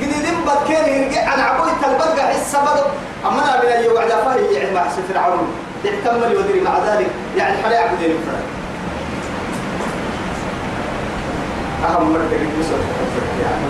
قديدين 0.00 0.34
بدكين 0.46 1.02
يرجع 1.02 1.28
عن 1.28 1.40
عبوي 1.40 1.70
تلبقى 1.82 2.26
حس 2.26 2.56
بدو 2.56 2.84
أما 3.28 3.44
أنا 3.44 3.62
من 3.62 3.68
أي 3.68 3.88
وعد 3.88 4.08
فهي 4.08 4.54
يعني 4.54 4.74
مع 4.74 4.84
فرعون 5.08 5.46
يهتم 5.84 6.22
الودري 6.22 6.60
مع 6.60 6.78
ذلك. 6.78 7.06
يعني 7.36 7.62
حياة 7.62 7.80
عبدي 7.80 8.04
فرعون 8.04 8.48
أهم 11.84 12.12
مرة 12.12 12.22
تجد 12.30 12.48
يعني 13.42 13.66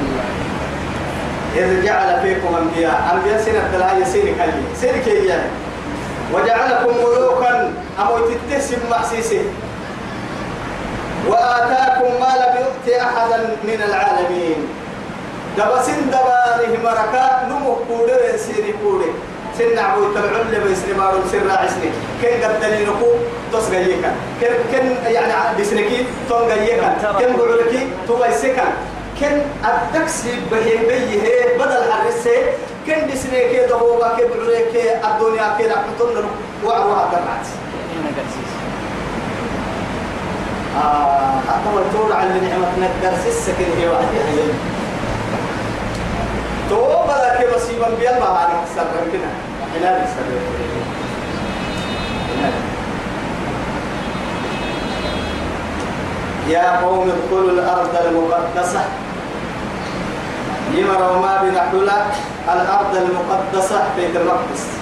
إذ 1.57 1.85
جعل 1.85 2.21
فيكم 2.21 2.55
أنبياء. 2.55 3.15
أنبياء 3.15 3.43
سنة 3.43 3.69
دلائي 3.73 4.05
سيرك 4.05 4.41
هلي 4.41 4.63
سيرك 4.81 5.07
يعني 5.07 5.49
وجعلكم 6.33 6.95
ملوكا. 6.97 7.73
أو 7.99 8.19
تتسم 8.19 8.79
محسيسه 8.91 9.43
وآتاكم 11.29 12.11
ما 12.21 12.33
لم 12.41 12.53
يؤت 12.63 12.87
أحدا 13.01 13.39
من 13.65 13.81
العالمين. 13.89 14.69
دبسن 15.59 16.01
دباره 16.11 16.73
مركا 16.85 17.47
نمو 17.49 17.75
كودة 17.89 18.37
سيري 18.37 18.75
كودة. 18.83 19.13
سن 19.59 19.79
عبو 19.79 20.05
تبعون 20.15 20.47
لي 20.51 20.59
بيسري 20.65 20.95
مارو 20.95 21.19
سر 21.33 21.47
راعسني. 21.47 21.91
كن 22.23 22.43
قدلي 22.45 22.85
نكو 22.85 23.11
توس 23.53 23.71
غيكا 23.71 24.13
كن 24.41 24.55
كن 24.73 24.87
يعني 25.13 25.33
بسنكي 25.61 26.07
تون 26.29 26.49
غيكا 26.49 26.89
كن 27.19 27.37
بعولكي 27.37 27.89
تو 28.09 28.15
غيسكا 28.15 28.67
كن 29.21 29.43
الدكسي 29.69 30.35
بهي 30.51 30.77
بيه 30.89 31.57
بدل 31.59 31.93
حرسه 31.93 32.37
كن 32.87 33.07
دسني 33.13 33.41
كي 33.51 33.67
دهوبا 33.67 34.17
كي 34.17 34.25
بعولك 34.25 34.75
الدنيا 35.05 36.27
وعروها 36.65 37.05
درعت 37.13 37.47
إنك 37.93 38.19
أسيس 38.25 38.53
آه. 40.77 41.12
حتى 41.63 41.77
والتور 41.77 42.13
على 42.13 42.29
نعمة 42.29 42.69
نقدر 42.81 43.17
سسك 43.25 43.55
هي 43.79 43.89
واحد 43.89 44.15
يعني 44.15 44.53
تو 46.71 46.77
بلا 47.07 47.37
كي 47.39 47.57
مصيبة 47.57 47.87
بيال 47.99 48.21
ما 48.21 48.27
هذا 48.27 48.65
سر 48.77 49.11
كنا. 49.13 49.31
هلال 49.75 50.09
سر 50.09 50.29
يا 56.49 56.81
قوم 56.81 57.11
ادخلوا 57.11 57.51
الأرض 57.51 57.97
المقدسة. 58.07 58.85
يمر 60.75 61.13
وما 61.13 61.43
بنحلة 61.43 62.07
الأرض 62.53 62.97
المقدسة 62.97 63.85
بيت 63.97 64.17
المقدس. 64.17 64.82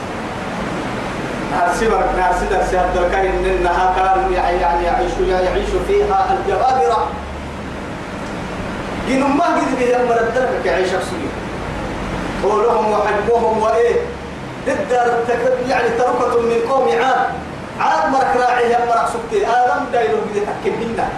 أرسلك 1.51 2.09
نرسلك 2.19 2.63
سيادة 2.71 3.07
الكريم 3.07 3.45
إنها 3.45 3.95
كانوا 3.97 4.31
يعني 4.31 4.85
يعيش 4.85 5.13
يعيش 5.29 5.71
فيها 5.89 6.37
الجبابرة. 6.37 7.07
جنوا 9.09 9.29
ما 9.29 9.45
قد 9.45 9.79
به 9.79 9.97
أمر 9.97 10.21
الدرب 10.21 10.67
يعيش 10.67 10.89
أسوي 10.89 11.29
قولهم 12.43 12.93
وحبهم 12.93 13.59
وإيه؟ 13.63 13.95
ضد 14.67 14.93
يعني 15.69 15.89
تركة 15.89 16.41
من 16.43 16.61
قوم 16.71 16.89
عاد. 16.89 17.27
عاد 17.81 18.13
مرك 18.13 18.37
راعي 18.37 18.69
مرك 18.89 19.07
سكتي 19.09 19.47
آدم 19.47 19.85
دايلو 19.93 20.17
بدي 20.31 20.41
تكبينا 20.41 21.09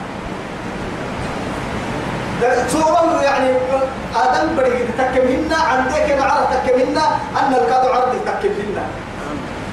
سورة 2.69 3.23
يعني 3.23 3.51
آدم 4.17 4.49
بدي 4.57 4.85
تكبينا 4.99 5.57
عندك 5.57 6.19
معرض 6.19 6.47
تكبينا 6.67 7.05
أن 7.41 7.55
الكادو 7.55 7.89
عرض 7.89 8.15
تكبينا 8.27 8.83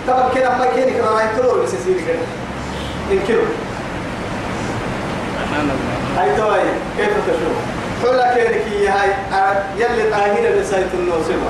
طبعا 0.09 0.29
كده 0.35 0.49
ما 0.57 0.65
كيني 0.75 0.91
كنا 0.91 1.09
رايح 1.09 1.31
تلور 1.37 1.63
بس 1.63 1.73
يصير 1.73 1.97
كده؟ 2.07 2.19
يمكنه 3.11 3.47
سبحان 5.39 5.69
الله. 5.69 6.21
هاي 6.23 6.37
توي 6.37 6.69
كيف 6.97 7.09
تشوف 7.27 7.55
حلا 8.03 8.33
كينك 8.33 8.61
هي 8.71 8.87
هاي؟ 8.87 9.09
يلي 9.77 10.09
طاهرة 10.11 10.49
لسايت 10.61 10.87
النوسمة 10.93 11.49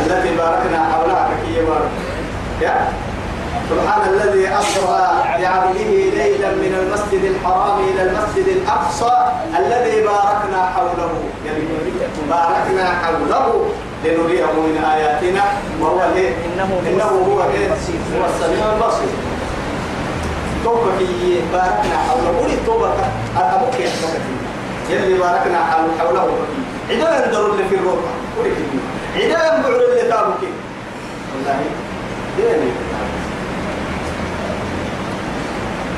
التي 0.00 0.36
باركنا 0.36 0.92
حولها 0.92 1.30
كي 1.46 1.60
بارك. 1.62 1.90
يا؟ 2.62 2.88
سبحان 3.70 4.14
الذي 4.14 4.48
أسرى 4.48 5.24
بعبده 5.38 5.90
ليلا 6.14 6.50
من 6.50 6.74
المسجد 6.82 7.24
الحرام 7.24 7.78
إلى 7.84 8.02
المسجد 8.02 8.48
الأقصى 8.48 9.26
الذي 9.58 10.02
باركنا 10.02 10.66
حوله. 10.76 11.12
يعني 11.46 11.60
باركنا 12.30 12.94
حوله. 13.02 13.68
لنريه 14.04 14.44
من 14.44 14.84
آياتنا 14.94 15.42
وهو 15.80 16.00
إيه؟ 16.16 16.30
إنه 16.46 16.62
هو 16.64 16.78
إنه 16.94 17.04
هو 17.04 17.42
إيه؟ 17.42 17.68
هو 17.68 18.24
السميع 18.34 18.72
البصير. 18.72 19.12
توبة 20.64 20.90
هي 20.98 21.38
باركنا 21.52 21.96
حوله. 22.08 22.38
قولي 22.40 22.56
توبة 22.66 22.90
أبوك 23.38 23.74
يا 23.80 23.90
يلي 24.90 25.18
باركنا 25.18 25.58
حول- 25.64 25.98
حوله 26.00 26.20
عدا 26.90 27.26
يندر 27.26 27.46
اللي 27.52 27.64
في 27.68 27.74
الروح. 27.74 28.00
قولي 28.36 28.50
كده 28.50 29.36
عدا 29.38 29.56
ينبعر 29.56 29.72
اللي 29.72 30.10
تابك 30.10 30.42
والله. 31.34 31.56
ديني 32.36 32.70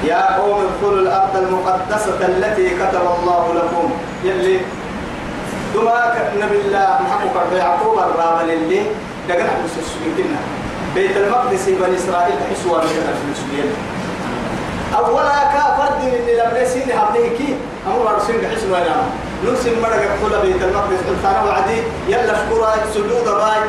يا 0.05 0.37
قوم 0.37 0.61
ادخلوا 0.65 1.01
الأرض 1.01 1.37
المقدسة 1.37 2.27
التي 2.29 2.69
كتب 2.71 3.01
الله 3.21 3.55
لكم. 3.55 3.91
يلي 4.25 4.61
دما 5.77 6.13
نبي 6.41 6.59
الله 6.61 6.89
محمد 7.05 7.53
يعقوب 7.53 7.99
الرابل 7.99 8.51
اللي 8.51 8.83
دقنا 9.29 9.45
حبس 9.45 9.75
السجن 9.79 10.37
بيت 10.95 11.17
المقدس 11.17 11.69
بني 11.69 11.97
إسرائيل 11.97 12.37
حسوا 12.51 12.79
من 12.79 13.33
السجن 13.33 13.69
أولا 14.97 15.39
كافرد 15.53 16.01
من 16.03 16.25
لم 16.41 16.63
نسين 16.63 16.89
هبنيه 16.99 17.29
كي 17.37 17.57
أمر 17.87 18.17
رسول 18.17 18.35
حسن 18.57 18.71
ولا 18.73 18.97
نرسل 19.45 19.81
مرة 19.83 19.95
يقول 19.95 20.33
بيت 20.43 20.63
المقدس 20.63 21.01
قلت 21.09 21.25
أنا 21.25 21.43
وعدي 21.45 21.79
يلا 22.09 22.35
شكرا 22.35 22.75
سجود 22.95 23.25
باي. 23.25 23.61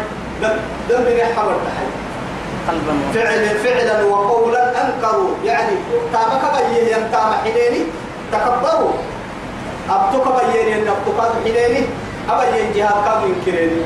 دم 0.42 0.58
دم 0.90 1.04
بني 1.04 1.26
حمر 1.26 1.56
تحي 1.66 1.88
فعلا 3.14 3.54
فعلا 3.64 4.04
وقولا 4.04 4.86
أنكروا. 4.86 5.30
يعني 5.46 5.76
تامك 6.14 6.42
بيين 6.56 6.88
ينتام 6.88 7.34
حنيني 7.44 7.82
تكبروا. 8.32 8.92
ابتك 9.90 10.26
بيين 10.38 10.68
ان 10.78 10.88
ابتك 10.88 11.20
حنيني 11.44 11.86
ابين 12.30 12.74
جهاد 12.76 12.98
كانوا 13.06 13.28
ينكرين 13.28 13.84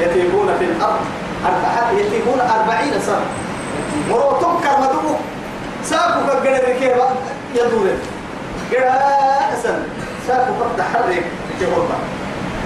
يتيبون 0.00 0.48
في 0.58 0.66
أربعة 1.46 1.90
يتيبون 1.98 2.40
أربعين 2.40 3.00
سنة. 3.06 3.26
مرو 4.10 4.32
تنكر 4.32 4.80
مدوك 4.80 5.18
ساكو 5.84 6.20
كجنا 6.26 6.58
بكير 6.58 6.96
يدورن. 7.54 7.98
جرا 8.72 8.94
سنة 9.62 9.84
ساكو 10.26 10.52
قد 10.52 10.80
حرك 10.80 11.24
تهوبا 11.60 11.96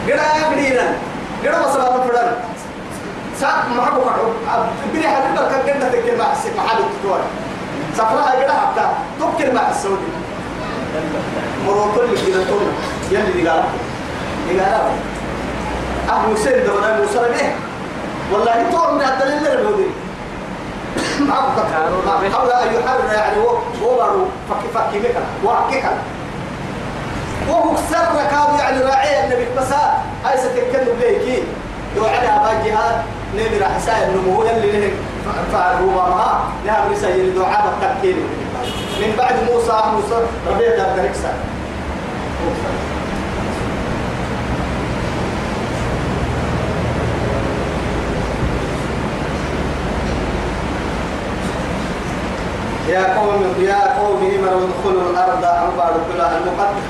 جرا 0.09 0.50
قدينا 0.50 0.96
جرا 1.44 1.59
وصلنا 1.66 1.90
فرن. 1.90 2.37
ساق 3.40 3.66
معكم 3.77 4.07
معكم 4.07 4.33
بني 4.92 5.09
حبيبك 5.09 5.50
تكلم 5.92 6.18
مع 6.18 6.33
السيف 6.33 6.57
محل 6.57 6.79
التطور 6.79 7.20
سفرها 7.94 8.42
كده 8.42 8.53
حتى 8.53 8.88
تكل 9.20 9.55
مع 9.55 9.70
السعودي 10.94 11.66
مرو 11.66 11.92
كل 11.94 12.26
كده 12.26 12.44
تقول 12.44 12.62
يلي 13.11 13.48
قال 13.48 13.62
أهل 16.09 16.37
حسين 16.37 16.64
ده 16.66 16.74
ولا 16.74 17.00
موسى 17.00 17.18
به. 17.18 17.52
والله 18.33 18.70
طول 18.72 18.94
من 18.94 19.04
الدليل 19.04 19.46
اللي 19.52 19.70
بودي 19.70 19.85
كده 21.20 22.30
حول 22.30 22.50
أن 22.50 22.74
يحرر 22.74 23.12
يعني 23.14 23.37
هو 23.37 23.48
هو 23.85 24.24
فكي 24.50 24.68
فكي 24.74 24.98
مكان 24.98 25.22
وحكي 25.44 25.83
وهو 27.48 27.76
سر 27.90 28.28
كان 28.30 28.59
يعني 28.59 28.83
راعي 28.83 29.24
النبي. 29.24 29.46
بس 29.59 29.72
هاي 30.24 30.38
ستكلم 30.38 30.96
ليكي 31.00 31.42
يوعد 31.96 32.24
أبا 32.24 32.52
جهاد 32.64 33.02
نبي 33.35 33.59
راح 33.59 33.78
سائل 33.78 34.16
نمو 34.16 34.42
له 34.42 34.90
فهو 35.52 35.87
ما 36.16 36.38
نعم 36.66 36.92
رسائل 36.92 37.35
دعاء 37.35 37.74
التكيل 37.83 38.16
من 39.00 39.14
بعد 39.18 39.35
موسى 39.52 39.83
موسى 39.94 40.26
ربيع 40.50 40.76
دار 40.76 40.96
دركسا 40.96 41.33
يا 52.88 53.18
قوم 53.18 53.54
يا 53.61 53.98
قوم 53.98 54.30
امروا 54.38 54.68
ادخلوا 54.68 55.11
الأرض 55.11 55.44
عباد 55.44 55.94
كلها 56.12 56.38
المقدس. 56.38 56.85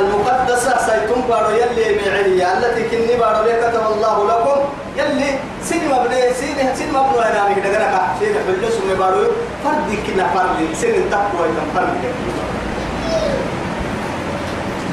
المقدسة 0.00 0.78
سيتم 0.86 1.20
بارو 1.28 1.50
يلي 1.50 1.96
معية 1.96 2.58
التي 2.58 2.82
كني 2.88 3.16
بارو 3.16 3.44
كتب 3.44 3.82
الله 3.94 4.26
لكم. 4.28 4.85
يلي 4.98 5.30
سن 5.68 5.82
مبني 5.92 6.34
سن 6.40 6.58
سن 6.78 6.88
مبني 6.92 7.20
أنا 7.28 7.48
مش 7.48 7.58
دقنا 7.64 7.88
كح 7.92 8.06
سن 8.20 8.34
حلو 8.46 8.68
سن 8.76 8.88
بارو. 8.98 9.24
فرد 9.64 9.88
كنا 10.06 10.24
فرد 10.34 10.58
سن 10.80 11.10
تقوى 11.10 11.44
إذا 11.50 11.64
فرد 11.74 12.02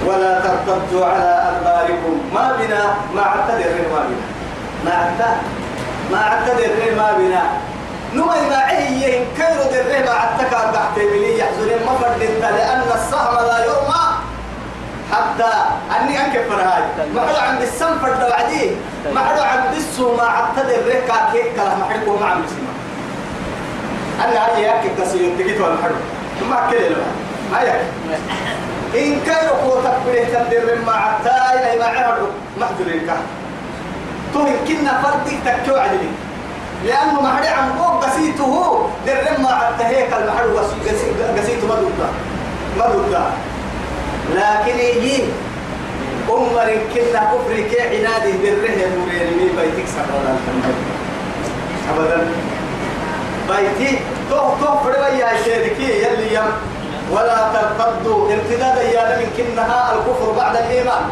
ولا 0.08 0.40
ترتدوا 0.40 1.06
على 1.06 1.32
أدباركم 1.50 2.16
ما 2.34 2.46
بنا. 2.60 2.84
ما 3.16 3.22
اعتذر 3.22 3.76
ما 3.92 4.02
بنا. 4.08 4.28
ما 4.86 4.92
اعتذر 4.92 5.38
ما 6.12 6.18
اعتذر 6.28 6.96
ما 6.98 7.08
بنا. 7.18 7.44
نوي 8.14 8.42
ما 8.50 8.58
عيه 8.58 9.26
كيرو 9.38 9.64
در 9.72 10.06
ما 10.06 10.12
عتكا 10.12 10.72
تحت 10.74 10.96
بلي 10.96 11.40
يحزنين. 11.40 11.80
ما 11.86 11.94
فرد 12.02 12.22
لأن 12.42 12.82
السهم 12.96 13.36
لا 13.48 13.66
يرمى. 13.66 14.04
حتى 15.14 15.52
أني 15.96 16.26
أنكف 16.26 16.52
هاي 16.52 16.84
ما 17.16 17.22
حلو 17.28 17.36
عند 17.36 17.62
السم 17.62 18.00
فرد 18.02 18.24
وعدي 18.30 18.72
ما 19.14 19.22
حلو 19.28 19.42
عند 19.42 19.74
السو 19.76 20.16
ما 20.16 20.24
عتذر 20.24 20.82
ركا 20.88 21.18
كيك 21.34 21.54
كلا 21.56 21.76
ما 21.76 21.86
حلو 21.90 22.18
ما 22.18 22.26
عم 22.26 22.42
يسمع. 22.46 22.74
أنا 24.24 24.46
هاي 24.46 24.64
ياكل 24.64 24.90
كسير 25.00 25.38
تجيت 25.38 25.62
ولا 25.62 25.78
حلو. 25.84 25.96
ما 26.50 26.58
كله 26.72 27.06
ما. 27.52 27.60
ياكل 27.62 27.88
إن 28.96 29.22
كان 29.26 29.48
قوتك 29.50 29.98
بله 30.06 30.24
تدر 30.34 30.78
ما 30.86 30.94
عتاي 30.94 31.72
أي 31.72 31.80
ما 31.80 31.86
عرض. 31.86 32.32
محضرين 32.62 33.08
كه 33.08 33.18
تهم 34.34 34.56
كنا 34.68 35.02
فردك 35.02 35.38
تكتو 35.46 35.76
عدلي 35.76 36.12
لأنه 36.86 37.22
محري 37.22 37.48
عن 37.48 37.72
قوب 37.80 38.04
قسيته. 38.04 38.54
در 39.08 39.38
ما 39.40 39.52
عتهيك 39.52 40.14
المحر 40.14 40.46
قسيته 41.38 41.68
ما 41.68 41.76
دودا 41.76 42.10
ما 42.78 42.86
دودا 42.88 43.24
لكن 44.32 44.80
يجي. 44.80 45.24
أمر 46.30 46.70
كنا 46.96 47.22
كفر 47.32 47.56
كي 47.70 47.82
عنادي 47.82 48.32
دره 48.32 48.78
نورين 48.96 49.30
مي 49.38 49.48
بيتك 49.58 49.88
سبحان 49.88 50.38
أبدا. 51.92 52.20
بيتي 53.50 54.00
تو 54.30 54.36
تو 54.36 54.78
فروا 54.84 55.08
يا 55.08 55.30
شركي 55.46 55.90
يلي 56.04 56.34
يم. 56.34 56.52
ولا 57.12 57.52
ترتدوا. 57.54 58.32
ارتدادا 58.32 58.84
يا 58.84 59.04
من 59.20 59.30
كنها 59.38 59.94
الكفر 59.94 60.32
بعد 60.38 60.56
الإيمان. 60.56 61.04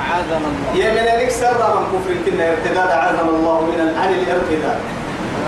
أعاذنا 0.00 0.36
الله. 0.36 0.84
يا 0.84 0.88
من 0.90 1.04
لك 1.22 1.30
سر 1.30 1.60
من 1.76 1.84
كفر 1.92 2.12
كنا 2.26 2.44
ارتداد 2.52 2.90
عزم 2.90 3.28
الله 3.28 3.60
من 3.60 3.80
عن 4.00 4.10
الارتداد. 4.18 4.78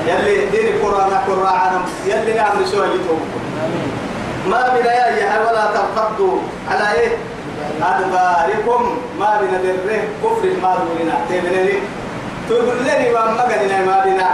يلي 0.06 0.46
دين 0.46 0.66
القرآن 0.74 1.10
قرآن 1.28 1.72
يلي 2.06 2.32
نعم 2.32 2.64
سوى 2.64 2.86
آمين. 2.86 4.07
ما 4.50 4.74
من 4.74 4.86
ولا 5.46 5.64
ترتدوا 5.74 6.38
على 6.70 6.92
إيه؟ 7.00 7.10
أدباركم. 7.82 8.98
ما 9.20 9.40
بين 9.40 9.54
دره 9.64 10.02
كفر 10.22 10.48
ما 10.62 10.76
دوننا 10.78 11.16
تبني 11.28 11.72
تقول 12.48 12.76
لي 12.84 13.12
ما 13.12 13.32
مقالنا 13.32 13.84
ما 13.84 14.04
بينا 14.04 14.28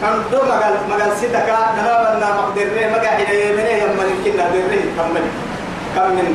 كان 0.00 0.14
دو 0.32 0.38
مقال 0.38 0.74
مقال 0.90 1.16
سيدك 1.20 1.48
أنا 1.80 2.14
بنا 2.14 2.28
مقدر 2.36 2.90
ما 2.92 2.98
قاعد 3.02 3.20
يمني. 3.20 3.72
يمن 3.82 4.10
كنا 4.24 4.44
دره 4.54 4.82
كمل 4.96 5.24
كم 5.96 6.10
من 6.16 6.28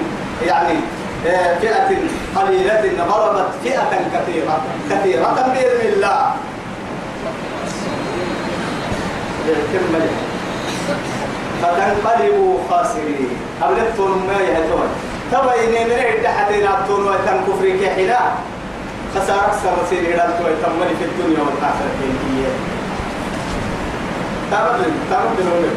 يعني 0.47 0.77
آه، 1.27 1.59
فئة 1.59 1.89
قليلة 2.35 3.03
غلبت 3.09 3.49
فئة 3.63 3.91
كثيرة. 4.13 4.61
كثيرة 4.91 5.33
بإذن 5.53 5.93
الله. 5.93 6.31
كمل 9.73 10.34
فتنقلبوا 11.65 12.57
خاسرين. 12.69 13.29
أبلغتم 13.63 14.27
ما 14.27 14.37
يهتون 14.41 14.89
تبا 15.31 15.53
إني 15.63 15.85
من 15.85 15.91
إحدى 15.91 16.27
حدين 16.27 16.67
أبتون 16.67 17.07
ويتم 17.07 17.37
كفرك 17.47 17.91
حلا 17.95 18.19
خسارة 19.15 19.45
أكثر 19.45 19.69
مسير 19.85 19.99
إلى 19.99 20.29
تمني 20.39 20.95
في 20.99 21.05
الدنيا 21.05 21.39
والآخرة. 21.39 21.91
هي 22.01 22.45
تامل 24.51 24.91
تامل 25.09 25.35
دلوله 25.37 25.71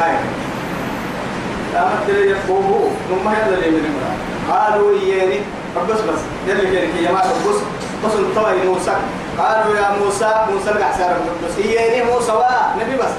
هاي. 0.00 0.16
تامل 1.72 2.06
دلوله 2.08 2.30
يفوه 2.30 2.90
نما 3.10 3.30
هذا 3.30 3.54
اللي 3.54 3.70
من 3.70 3.94
مرا 3.96 4.56
قالوا 4.56 5.00
إياني. 5.00 5.40
بس 5.90 6.00
بس. 6.00 6.20
يلي 6.48 6.70
كيرك 6.70 6.90
يا 7.02 7.12
ما 7.12 7.20
بس 7.20 7.56
بس 8.04 8.16
أنتوا 8.16 8.64
موسى. 8.64 8.96
قالوا 9.38 9.76
يا 9.76 9.88
موسى 10.04 10.30
موسى 10.52 10.70
القحسار 10.70 11.16
بس 11.46 11.64
إياني 11.64 12.10
موسى 12.12 12.32
نبي 12.80 12.96
بس. 12.96 13.12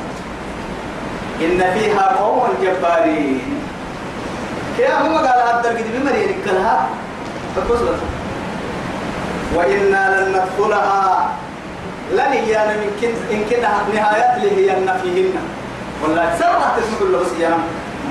إن 1.42 1.60
فيها 1.74 2.06
قوم 2.20 2.48
جبارين. 2.62 3.60
كيا 4.78 5.02
هم 5.02 5.16
قال 5.16 5.28
هذا 5.28 5.72
الجد 5.72 5.88
بمريء 5.96 6.38
كلها 6.46 6.88
فبص 7.56 7.80
وإنا 9.56 10.02
لن 10.20 10.30
ندخلها. 10.30 11.30
لن 12.12 12.32
هي 12.32 12.58
من 12.68 12.90
إن 13.32 13.42
كنا 13.50 13.70
نهايات 13.94 14.38
اللي 14.38 14.52
هي 14.72 14.76
فيهن. 15.02 15.36
ولا 16.04 16.38
سرعة 16.40 16.78
تسمع 16.78 17.10
له 17.10 17.24
صيام 17.38 17.60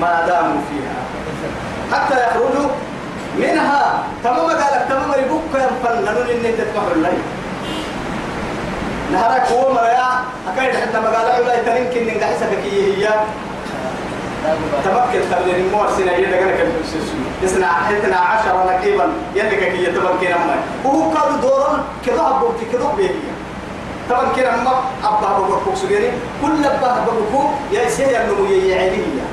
ما 0.01 0.25
داموا 0.27 0.61
فيها. 0.69 0.97
حتى 1.91 2.15
يخرجوا 2.23 2.69
منها. 3.39 4.03
تمام 4.23 4.39
قالك 4.39 4.85
تمام 4.89 5.11
ربك 5.11 5.53
ينفلنون 5.53 6.27
إن 6.29 6.57
تتمحر 6.57 6.91
الليل 6.95 7.21
نهارك 9.13 9.45
هو 9.51 9.73
مريا 9.73 10.07
أكيد 10.47 10.75
حتى 10.81 10.99
ما 10.99 11.09
قال 11.17 11.31
علا 11.31 11.53
يتنين 11.59 11.85
كن 11.93 12.15
نجحسك 12.17 12.49
كي 12.63 12.97
هي 13.05 13.09
تمكن 14.85 15.21
تبلين 15.31 15.71
مور 15.71 15.87
سنة 15.97 16.11
يدا 16.11 16.37
كنا 16.39 16.51
كم 16.51 16.69
تسوي 16.83 17.01
إسنا 17.45 17.67
إثنا 17.91 18.17
عشر 18.17 18.55
نكيبا 18.77 19.07
يدا 19.35 19.49
كي 19.49 19.83
يتمكن 19.83 20.27
أما 20.33 20.55
وهو 20.85 21.11
كاد 21.13 21.41
دورا 21.41 21.83
كذا 22.05 22.21
أبو 22.37 22.47
كذا 22.71 22.93
بيجي 22.97 23.13
طبعا 24.09 24.25
كنا 24.35 24.63
ما 24.63 24.71
أبا 25.03 25.27
أبو 25.35 25.43
بكو 25.43 25.75
سجني. 25.75 26.09
كل 26.41 26.65
أبا 26.65 26.89
أبو 26.97 27.11
بكو 27.11 27.41
يا 27.71 27.89
سيد 27.89 28.07
النمو 28.09 28.45
يعينيه 28.45 29.23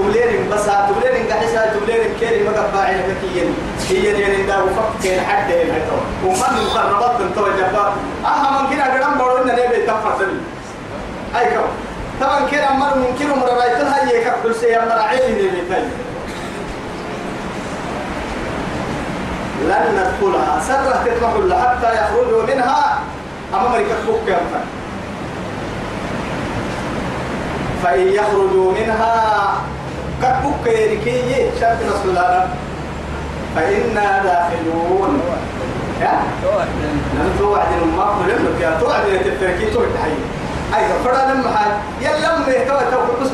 تبلين 0.00 0.50
بس 0.52 0.64
تبلين 0.64 1.32
قحسة 1.32 1.74
تبلين 1.74 2.14
كيري 2.20 2.44
ما 2.44 2.50
قبع 2.50 2.80
عينك 2.80 3.04
كيين. 3.22 3.54
هي 3.88 4.20
يعني 4.20 4.42
دا 4.42 4.56
وفكين 4.62 5.20
حتى 5.20 5.62
هنا 5.62 5.78
وما 6.24 6.50
من 6.50 6.64
مقربات 6.64 7.20
من 7.20 7.32
تو 7.34 7.46
الجبار 7.46 7.92
أها 8.24 8.62
من 8.62 8.68
كنا 8.68 8.94
قدام 8.94 9.18
بقول 9.18 9.50
إن 9.50 9.56
نبي 9.56 9.86
تفر 9.86 10.12
سبي 10.18 10.40
أي 11.38 11.44
كم؟ 11.44 11.68
طبعا 12.20 12.40
كنا 12.50 12.72
مر 12.72 12.94
من 12.96 13.16
كنا 13.18 13.34
مر 13.34 13.48
رايتها 13.48 14.08
هي 14.08 14.24
كبر 14.24 14.52
سيا 14.52 14.84
مر 14.84 14.98
عيني 14.98 15.42
نبي 15.42 15.62
تاني. 15.68 15.90
لن 19.68 19.84
ندخلها. 19.96 20.60
سرة 20.68 21.04
تدخل 21.04 21.54
حتى 21.54 21.94
يخرجوا 21.94 22.42
منها. 22.42 22.98
أما 23.54 23.68
مريكا 23.68 23.94
فوق 24.06 24.20
فإن 27.84 28.08
يخرجوا 28.08 28.72
منها 28.72 29.54
كبك 30.22 30.64
يركي 30.66 31.50
شرط 31.60 31.80
رسول 31.92 32.10
الله. 32.10 32.48
فإنا 33.56 34.22
داخلون. 34.24 35.20
يا 36.00 36.12
نحن 37.16 37.38
توعد 37.38 37.68
ما 37.96 38.04
قلنا 38.04 38.60
يا 38.60 38.78
توعد 38.80 39.04
تفركي 39.24 39.70
توعد 39.70 39.88
حي 40.02 40.16
أيضا 40.78 40.94
فرا 41.04 41.32
لما 41.32 41.50
حاج 41.56 41.72
يلا 42.00 42.38
ما 42.38 42.48
يتوى 42.48 42.80
توقف 42.90 43.22
بس 43.22 43.30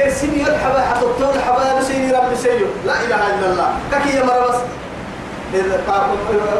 قال 0.00 0.12
سيني 0.12 0.42
الحبا 0.42 0.80
الطول 1.02 1.34
الحبا 1.36 1.78
بسيني 1.78 2.12
رب 2.12 2.34
سيو 2.34 2.66
لا 2.86 2.92
إله 3.04 3.16
إلا 3.34 3.46
الله. 3.52 3.68
ككي 3.92 4.16
يا 4.16 4.24
مرة 4.24 4.48
بس. 4.48 4.60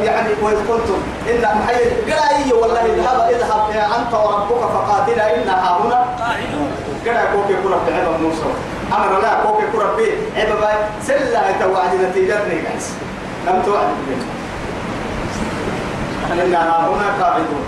يعني 0.04 0.28
وإذ 0.42 0.56
قلتم 0.68 1.00
إن 1.30 1.44
محيي 1.58 1.84
قال 2.08 2.20
أي 2.34 2.52
والله 2.52 2.80
اذهب 2.80 3.30
اذهب 3.30 3.70
أنت 3.98 4.14
وربك 4.14 4.62
فقاتلا 4.74 5.24
إنا 5.36 5.76
هنا. 5.78 6.06
قاعدون 6.18 6.70
قال 7.06 7.16
كوكي 7.32 7.54
كرة 7.62 7.80
بعبا 7.86 8.16
موسى 8.22 8.50
أمر 8.92 9.20
لا 9.20 9.42
كوكي 9.42 9.64
كرة 9.72 9.96
بي 9.96 10.12
عبا 10.40 10.54
باي 10.60 10.74
سلا 11.06 11.52
توعد 11.60 11.90
نتيجة 12.10 12.48
نيجاس 12.48 12.92
لم 13.46 13.62
توعد 13.66 13.86
إنا 16.32 16.88
هنا 16.88 17.24
قاعدون 17.24 17.64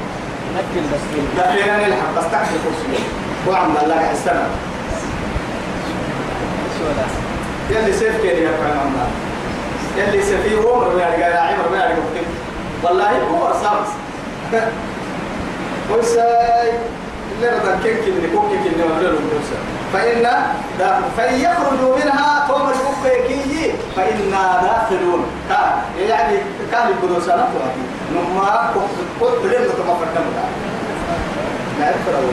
نكل 0.54 0.87
بس 0.92 1.44
أنا 1.44 1.87
الحق. 1.87 2.14
بس 2.18 2.24
تحت 2.33 2.46
الكرسي. 2.54 3.04
وعم 3.48 3.76
الله 3.83 3.87
لا 3.87 4.46
يلي 7.70 7.92
سيف 7.92 8.22
كيري 8.22 8.42
يا 8.42 8.50
الله. 8.50 9.09
يلي 9.96 10.22
سفيه 10.22 10.57
هو 10.59 10.81
مرمي 10.81 11.02
على 11.02 11.22
قاعد 11.22 11.54
عمر 11.54 11.83
على 11.83 11.94
والله 12.83 13.11
هو 13.11 13.52
سامس 13.62 13.88
ويساي. 15.92 16.72
اللي 17.37 17.48
رضا 17.59 17.78
كيك 17.83 17.98
اللي 18.09 18.28
كوكي 18.28 18.54
اللي 18.54 18.85
ولا 18.85 19.11
موسى 19.11 19.78
فإن 19.92 20.27
فإن 21.16 21.40
يخرجوا 21.40 21.96
منها 21.96 22.46
قوم 22.48 22.68
الكوكي 22.68 23.72
فإنا 23.96 24.62
داخلون. 24.62 25.27
كان 25.48 25.72
يعني 26.09 26.38
كان 26.72 26.88
يقولوا 26.90 27.20
سنة 27.20 27.48
نما 28.12 28.70
قلت 29.20 29.44
لهم 29.44 29.96
فتنا 30.01 30.24
لا 31.81 31.90
يفرقوا 31.90 32.33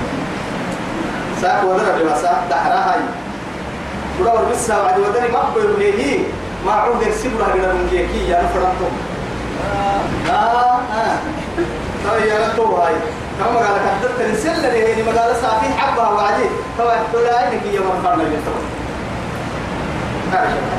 ساق 1.41 1.63
ودرا 1.65 1.97
بواسا 2.03 2.43
دحرا 2.49 2.75
هاي. 2.75 2.99
كل 4.19 4.25
ور 4.27 4.45
بس 4.51 4.69
وعد 4.69 4.99
ودري 4.99 5.27
ما 5.31 5.39
بقول 5.55 5.79
ليه؟ 5.79 6.19
ما 6.65 6.71
عود 6.71 7.01
يرسلوا 7.01 7.43
هذا 7.43 7.73
من 7.73 7.87
كي 7.91 8.29
يا 8.29 8.41
نفرقهم 8.43 8.91
آه 10.29 10.31
آه. 10.31 11.17
طيب 12.09 12.25
يا 12.25 12.47
هاي. 12.85 12.95
كم 13.39 13.57
قال 13.57 13.77
كحدت 13.85 14.11
تنسل 14.19 14.61
لي 14.61 14.87
هي 14.87 15.03
مقالة 15.03 15.33
صافي 15.41 15.73
حبها 15.77 16.09
وعدي 16.09 16.47
تو 16.77 16.89
تقول 17.11 17.27
عينك 17.27 17.65
يا 17.73 17.79
من 17.79 18.01
فرنا 18.03 18.23
يتو 18.23 18.55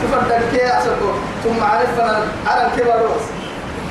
تفضل 0.02 0.40
كي 0.52 0.66
أسكو 0.78 1.10
ثم 1.44 1.64
عرفنا 1.64 2.26
على 2.46 2.66
الكبر 2.66 3.00
روس 3.02 3.26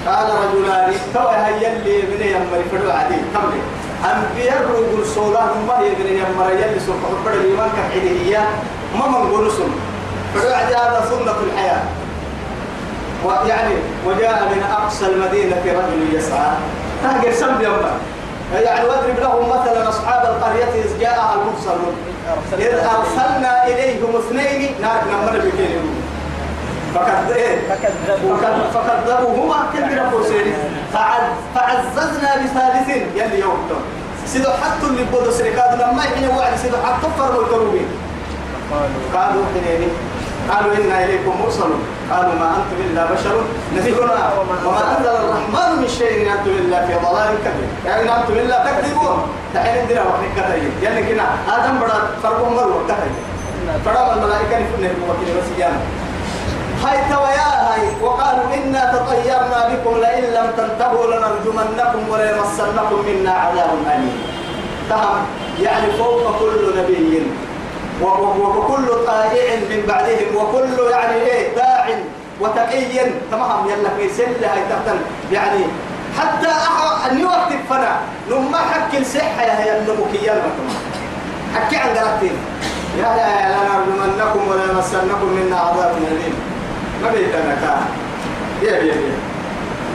قال 0.08 0.28
رجلان. 0.30 0.94
تو 1.14 1.28
هي 1.28 1.74
اللي 1.74 2.02
من 2.02 2.22
يمر 2.22 2.64
فدو 2.72 2.92
عدي 2.92 3.16
تملي 3.34 3.62
أنبياء 4.06 4.58
الرجل 4.62 5.06
صلاة 5.06 5.54
ما 5.68 5.80
هي 5.80 5.90
من 5.90 6.08
يمر 6.22 6.52
يلي 6.52 6.80
سوف 6.80 6.96
حبر 7.06 7.34
الإيمان 7.34 7.70
كحيدية 7.78 8.48
ما 9.00 9.08
من 9.08 9.32
قرصم 9.32 9.72
فدو 10.36 10.54
عدي 10.54 10.76
هذا 10.76 11.06
سنة 11.10 11.36
الحياة. 11.48 11.84
ويعني 13.26 13.76
وجاء 14.06 14.44
من 14.52 14.64
أقصى 14.72 15.06
المدينة 15.06 15.62
رجل 15.66 16.16
يسعى. 16.16 16.52
تهجر 17.04 17.32
سم 17.32 17.62
يوم. 17.62 18.15
يعني 18.54 18.86
واضرب 18.88 19.20
لهم 19.20 19.50
مثلا 19.50 19.90
أصحاب 19.90 20.26
القرية 20.26 20.84
إذ 20.84 21.00
جاءها 21.00 21.34
المرسلون 21.34 21.96
إذ 22.58 22.74
أرسلنا 22.74 23.68
إليهم 23.68 24.16
اثنين 24.16 24.76
نار 24.82 25.02
نمر 25.12 25.38
بكينهم 25.38 25.96
فكذب 26.96 27.32
إيه؟ 27.36 27.58
فكذبوهما 28.74 29.66
كذب 29.74 30.10
فرسين 30.12 30.54
فعززنا 31.56 32.36
بثالث 32.36 32.90
يلي 33.16 33.40
يوم 33.40 33.60
دون. 33.70 33.84
سيدو 34.26 34.50
حتى 34.50 34.86
اللي 34.86 35.04
بدو 35.04 35.32
سرقاد 35.32 35.82
لما 35.82 36.04
يحين 36.04 36.30
وعد 36.30 36.56
سيدو 36.62 36.78
حتى 36.78 37.08
فرموا 37.18 37.42
الكروبين. 37.42 37.88
قالوا. 39.14 39.44
حنيني 39.54 39.88
قالوا 40.52 40.72
إنا 40.78 41.06
إليكم 41.06 41.34
مرسلون. 41.42 41.82
قالوا 42.12 42.36
ما 42.42 42.48
أنتم 42.58 42.78
إلا 42.86 43.04
بشر. 43.14 43.36
مثلنا 43.76 44.24
وما 44.66 44.98
أنزل 44.98 45.16
الرحمن 45.24 45.70
من 45.82 45.88
شيء 45.88 46.22
إن 46.22 46.28
أنتم 46.38 46.52
إلا 46.52 46.86
في 46.86 46.94
ضلال 46.94 47.32
كبير. 47.46 47.70
يعني 47.86 48.02
إن 48.02 48.10
أنتم 48.10 48.34
إلا 48.34 48.58
تكذبون. 48.66 49.18
تحين 49.54 49.84
الدنيا 49.84 50.02
وحي 50.02 50.28
كتاي 50.36 50.62
يعني 50.84 51.00
كنا 51.08 51.26
آدم 51.56 51.80
بڑا 51.80 51.98
فرقهم 52.24 52.54
مروا 52.56 52.84
كتاي 52.86 53.10
فرام 53.86 54.18
الملائكة 54.18 54.60
نفنه 54.60 54.92
بوكين 55.08 55.36
وسيانا 55.38 55.80
هاي 56.84 56.98
تويا 57.10 57.50
هاي. 57.68 57.84
وقالوا 58.02 58.54
إنا 58.54 58.82
تطيرنا 58.94 59.60
بكم 59.70 59.98
لئن 60.04 60.24
لم 60.24 60.48
تنتهوا 60.58 61.06
لنرجمنكم 61.06 62.02
وليمسنكم 62.10 62.98
منا 63.08 63.32
عذاب 63.32 63.70
أليم. 63.88 64.18
تهم 64.90 65.18
يعني 65.62 65.92
فوق 65.98 66.40
كل 66.40 66.62
نبي. 66.78 67.22
وكل 68.02 68.88
طائع 69.06 69.56
من 69.70 69.84
بعدهم 69.88 70.36
وكل 70.36 70.92
يعني 70.92 71.16
إيه 71.16 71.56
داع 71.56 71.88
وتقي. 72.42 73.12
تمام 73.32 73.70
يلا 73.70 73.90
في 73.98 74.14
سلة 74.14 74.54
هاي 74.54 74.62
تقتل 74.70 75.00
يعني 75.32 75.64
حتى 76.20 76.48
أن 77.12 77.26
وقت 77.26 77.54
فنا. 77.70 77.96
نما 78.32 78.58
حكي 78.58 78.98
الصحة 78.98 79.42
يا 79.42 79.64
هي 79.64 79.80
النمك 79.80 80.14
يلا. 80.24 80.42
حكي 81.56 81.78
عن 81.78 81.90
قرأتين 81.90 82.38
يا 82.98 83.04
لا 83.04 83.50
لا 83.50 83.58
نرجمنكم 83.70 84.48
ولا 84.48 84.64
يمسنكم 84.72 85.26
منا 85.26 85.58
عذاب 85.60 85.96
أليم. 85.98 86.36
ما 87.04 87.10
بيتنا 87.10 87.56
كان 87.62 87.86
يا 88.62 88.78
يا 88.78 88.94
يا 88.94 89.18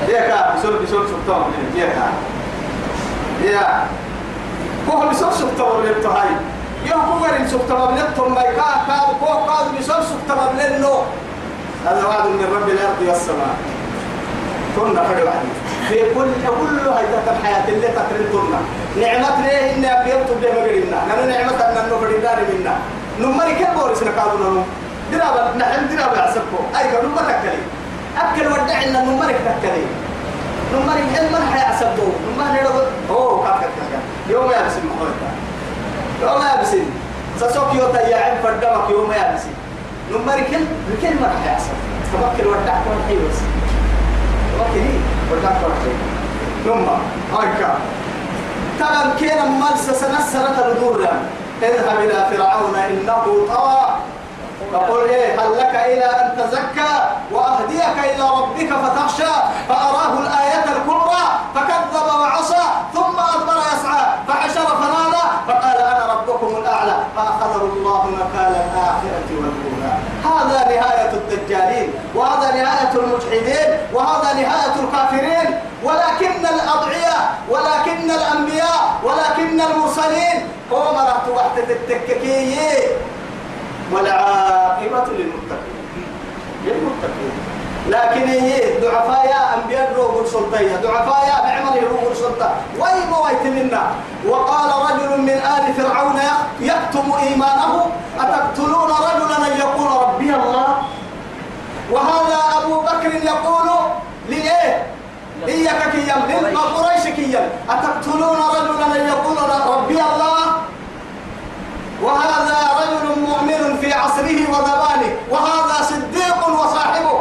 يا 0.08 0.20
كا 0.28 0.54
بسول 0.56 0.76
بسول 0.76 1.08
سلطان. 1.08 1.42
يا 1.76 1.86
كا. 1.86 2.12
يا. 3.44 3.86
هو 4.90 5.08
بسول 5.08 5.32
سلطان 5.32 5.80
اللي 5.80 5.94
بتهاي. 5.94 6.28
يا 6.86 6.94
هو 6.94 7.26
اللي 7.26 7.48
سلطان 7.48 7.88
اللي 7.88 8.08
بتهم 8.12 8.34
ما 8.34 8.40
يكا 8.40 8.62
كا 8.86 8.96
هو 9.22 9.26
قاد 9.26 9.66
بسول 9.78 10.04
سلطان 10.04 10.60
اللي 10.60 10.86
هذا 11.86 12.06
وعد 12.06 12.26
من 12.26 12.46
رب 12.56 12.68
الأرض 12.68 13.00
والسماء. 13.08 13.56
كنا 14.76 15.02
فرد 15.02 15.22
واحد 15.22 15.46
في 15.88 16.14
كل 16.14 16.30
كل 16.46 16.88
هذا 16.88 17.36
الحياة 17.40 17.68
اللي 17.68 17.88
تقرن 17.88 18.24
كنا. 18.32 18.60
نعمة 19.02 19.46
ليه 19.46 19.74
إن 19.74 19.84
أبيض 19.84 20.26
تبدأ 20.28 20.52
مقرنا 20.52 21.06
نحن 21.08 21.28
نعمة 21.28 21.60
أن 21.60 21.86
نفرد 21.86 22.22
دار 22.22 22.38
منا. 22.52 22.74
نمري 23.20 23.54
كم 23.54 23.74
بورس 23.78 24.02
نقابلنا 24.02 24.48
نم 24.48 24.64
درابة 25.12 25.56
نحن 25.56 25.96
درابة 25.96 26.20
عسبكو 26.20 26.58
أي 26.78 26.84
كم 26.92 27.06
نمر 27.06 27.22
تكلي. 27.22 27.62
أكل 28.18 28.46
ودعنا 28.46 29.04
نمرك 29.04 29.36
تكلي. 29.46 29.84
نمري 30.74 31.02
علم 31.16 31.36
الحياة 31.36 31.74
عسبكو 31.74 32.06
نمر 32.28 32.52
نرد 32.52 32.88
أوه 33.10 33.44
كاك 33.44 33.60
كاك 33.60 34.00
يوم 34.28 34.50
يا 34.50 34.66
بسم 34.66 34.80
محمد 34.86 35.39
يوم 36.22 36.42
يا 36.42 36.62
بسم 36.62 36.84
سسوك 37.40 37.74
يوتا 37.74 38.16
عم 38.16 38.42
فردمك 38.42 38.90
يوم 38.90 39.12
يا 39.12 39.34
بسم 39.34 39.52
نمري 40.10 40.42
كل 40.42 40.64
كل 41.02 41.14
مرة 41.20 41.36
حياة 41.44 41.54
عسب 41.54 41.72
تفكر 42.12 42.48
ودعك 42.48 42.84
ودعك 42.90 43.18
بس 43.28 43.38
وكذي 44.60 45.00
ودعك 45.32 45.60
ودعك 45.64 46.20
ثم 46.64 46.86
هايكا. 47.36 47.74
ترى 48.78 49.12
كينا 49.18 49.44
مالس 49.44 49.90
سنسرة 49.90 50.66
الدور 50.66 51.08
اذهب 51.62 51.98
إلى 51.98 52.26
فرعون 52.30 52.74
إنه 52.74 53.24
طغى. 53.48 53.96
فقل 54.72 55.08
إيه 55.08 55.40
هل 55.40 55.58
لك 55.58 55.74
إلى 55.74 56.04
أن 56.04 56.36
تزكى؟ 56.38 56.92
وأهديك 57.32 57.98
إلى 57.98 58.22
ربك 58.22 58.70
فتخشى. 58.72 59.32
فأراه 59.68 60.18
الآية 60.18 60.64
الكبرى. 60.64 61.22
فكذب 61.54 62.20
وعصى 62.20 62.64
ثم 62.94 63.16
أدبر 63.34 63.58
يسعى 63.72 64.06
فحشر 64.28 64.66
فنادى 64.66 65.24
فقال 65.48 65.76
أنا 65.76 66.12
ربكم 66.12 66.56
الأعلى 66.56 66.96
فأخذه 67.50 67.72
الله 67.72 68.06
نكال 68.10 68.52
الآخرة 68.66 69.28
والأولى. 69.30 69.94
هذا 70.24 70.58
نهاية 70.68 71.12
الدجالين 71.12 71.92
وهذا 72.14 72.54
نهاية 72.54 72.92
المجحدين 72.94 73.78
وهذا 73.94 74.32
نهاية 74.32 74.74
الكافرين. 74.84 75.60
ولكن 75.84 76.46
الأضعياء 76.46 77.38
ولكن 77.48 78.10
الأنبياء 78.10 79.00
ولكن 79.04 79.60
المرسلين 79.60 80.48
هم 80.70 80.96
رحت 80.96 81.28
وحدة 81.28 81.74
التككية 81.74 82.96
والعاقبة 83.92 85.06
للمتقين. 85.06 85.80
للمتقين. 86.64 87.49
لكن 87.90 88.28
هي 88.28 88.80
ضعفاء 88.80 89.26
يا 89.26 89.42
أنبياء 89.54 89.92
روح 89.96 90.26
سلطية 90.26 90.76
ضعفاء 90.82 91.20
يا 91.28 91.38
بعمل 91.42 91.82
روح 91.90 92.14
سلطة 92.14 92.50
وين 92.78 93.10
مويت 93.10 93.42
منا. 93.42 93.82
وقال 94.28 94.70
رجل 94.90 95.20
من 95.20 95.38
آل 95.56 95.74
فرعون 95.74 96.20
يكتم 96.60 97.12
إيمانه؟ 97.22 97.86
أتقتلون 98.20 98.90
رجلا 98.90 99.36
أن 99.46 99.58
يقول 99.58 99.88
ربي 100.02 100.34
الله؟ 100.34 100.68
وهذا 101.90 102.38
أبو 102.62 102.80
بكر 102.80 103.14
يقول 103.14 103.68
لإيه؟ 104.28 104.86
إياك 105.48 105.90
كيام 105.92 106.22
للقريش 106.28 107.04
كيام 107.16 107.48
أتقتلون 107.70 108.38
رجلا 108.56 108.86
أن 108.96 109.08
يقول 109.08 109.36
ربي 109.76 110.00
الله؟ 110.00 110.46
وهذا 112.02 112.58
رجل 112.80 113.20
مؤمن 113.20 113.78
في 113.80 113.92
عصره 113.92 114.40
وزمانه. 114.50 115.12
وهذا 115.30 115.82
صديق 115.82 116.48
وصاحبه. 116.48 117.20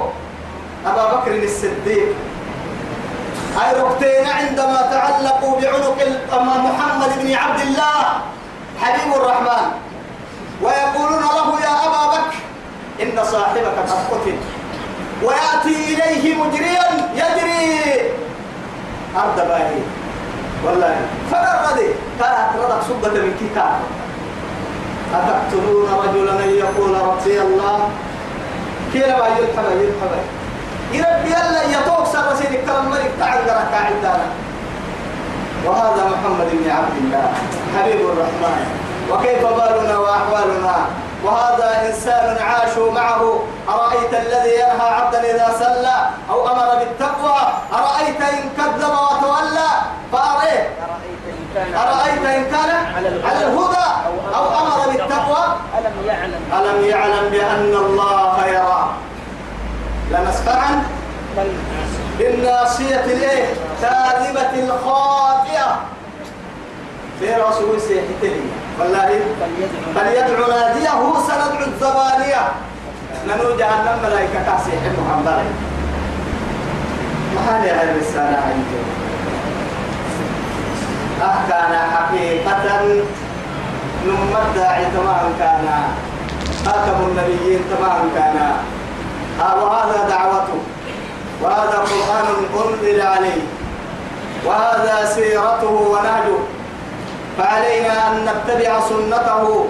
أبا 0.85 1.13
بكر 1.13 1.43
الصديق. 1.43 2.15
أي 3.61 3.81
ركتين 3.81 4.25
عندما 4.27 4.81
تعلقوا 4.91 5.61
بعنق 5.61 5.99
محمد 6.39 7.11
بن 7.23 7.33
عبد 7.35 7.61
الله 7.61 8.03
حبيب 8.81 9.13
الرحمن. 9.15 9.67
ويقولون 10.61 11.19
له 11.19 11.61
يا 11.61 11.73
أبا 11.87 12.03
بكر 12.13 12.35
إن 13.01 13.23
صاحبك 13.23 13.65
قد 13.65 13.89
قتل. 14.11 14.37
ويأتي 15.23 15.75
إليه 15.93 16.35
مجريا 16.35 16.85
يجري. 17.15 18.11
أرض 19.15 19.35
باهي 19.35 19.81
والله 20.65 20.95
فرغدي 21.31 21.87
كانت 22.19 22.49
ردك 22.59 22.81
سبة 22.87 23.21
من 23.21 23.33
كتاب. 23.41 23.79
أتقتلون 25.13 25.89
رجلا؟ 25.89 26.43
أن 26.43 26.49
يقول 26.49 27.01
ربي 27.01 27.41
الله. 27.41 27.89
كيف 28.93 29.03
يلحب 29.03 29.67
يلحب 29.81 30.11
يربي 30.91 31.33
الله 31.41 31.63
يتوك 31.75 32.05
سر 32.13 32.35
سيد 32.35 32.53
الكرم 32.53 32.85
ملك 32.91 33.11
تعال 33.19 33.49
قرأك 33.49 33.73
عندنا 33.73 34.25
وهذا 35.65 36.03
محمد 36.13 36.49
بن 36.53 36.69
عبد 36.71 36.97
الله 36.97 37.31
حبيب 37.75 38.01
الرحمن. 38.01 38.65
وكيف 39.11 39.41
بالنا 39.45 39.97
وأحوالنا؟ 39.97 40.75
وهذا 41.23 41.87
إنسان 41.87 42.37
عاشوا 42.37 42.91
معه. 42.91 43.43
أرأيت 43.69 44.13
الذي 44.13 44.53
ينهى 44.53 44.89
عبدا 44.89 45.19
إذا 45.19 45.49
سلى 45.59 45.97
أو 46.29 46.47
أمر 46.47 46.69
بالتقوى؟ 46.79 47.39
أرأيت 47.73 48.21
إن 48.21 48.49
كذب 48.57 48.93
وتولى؟ 49.05 49.69
فأريه 50.11 50.69
أرأيت 51.75 52.25
إن 52.25 52.43
كان 52.51 52.85
على 52.95 53.07
الهدى 53.07 53.27
على 53.27 53.45
الهدى 53.45 53.87
أو 54.35 54.45
أمر 54.59 54.91
بالتقوى؟ 54.91 55.43
ألم 55.77 55.95
يعلم؟ 56.05 56.41
ألم 56.53 56.85
يعلم 56.85 57.29
بأن 57.29 57.73
الله 57.85 58.45
يرى. 58.47 58.89
لنسفعا 60.11 60.83
بالناصية 62.19 63.03
الإيه؟ 63.05 63.45
كاذبة 63.81 64.53
الخاطئة. 64.63 65.79
في 67.19 67.33
رسول 67.33 67.81
سيحتلي. 67.81 68.41
والله 68.79 69.19
فليدعو 69.95 70.51
ناديه 70.51 70.89
سندعو 71.27 71.65
الزبانية. 71.67 72.43
ننو 73.27 73.57
جهنم 73.57 73.99
ملائكة 74.03 74.39
كاسي 74.45 74.71
حب 74.71 74.95
محمد 75.07 75.43
ما 77.35 77.41
هذه 77.49 77.79
هاي 77.79 77.91
الرسالة 77.91 78.37
أه 81.21 81.37
كان 81.49 81.73
حقيقة 81.95 82.63
نمت 84.07 84.55
داعي 84.55 84.85
تمام 84.85 85.33
كان. 85.39 85.67
خاتم 86.65 86.99
النبيين 87.07 87.61
تمام 87.77 88.09
كان. 88.15 88.53
وهذا 89.39 90.09
دعوته 90.09 90.59
وهذا 91.41 91.77
قرآن 91.91 92.25
أنزل 92.65 93.01
عليه 93.01 93.41
وهذا 94.45 95.05
سيرته 95.15 95.71
ونهجه 95.71 96.39
فعلينا 97.37 98.07
أن 98.07 98.25
نتبع 98.25 98.79
سنته 98.89 99.65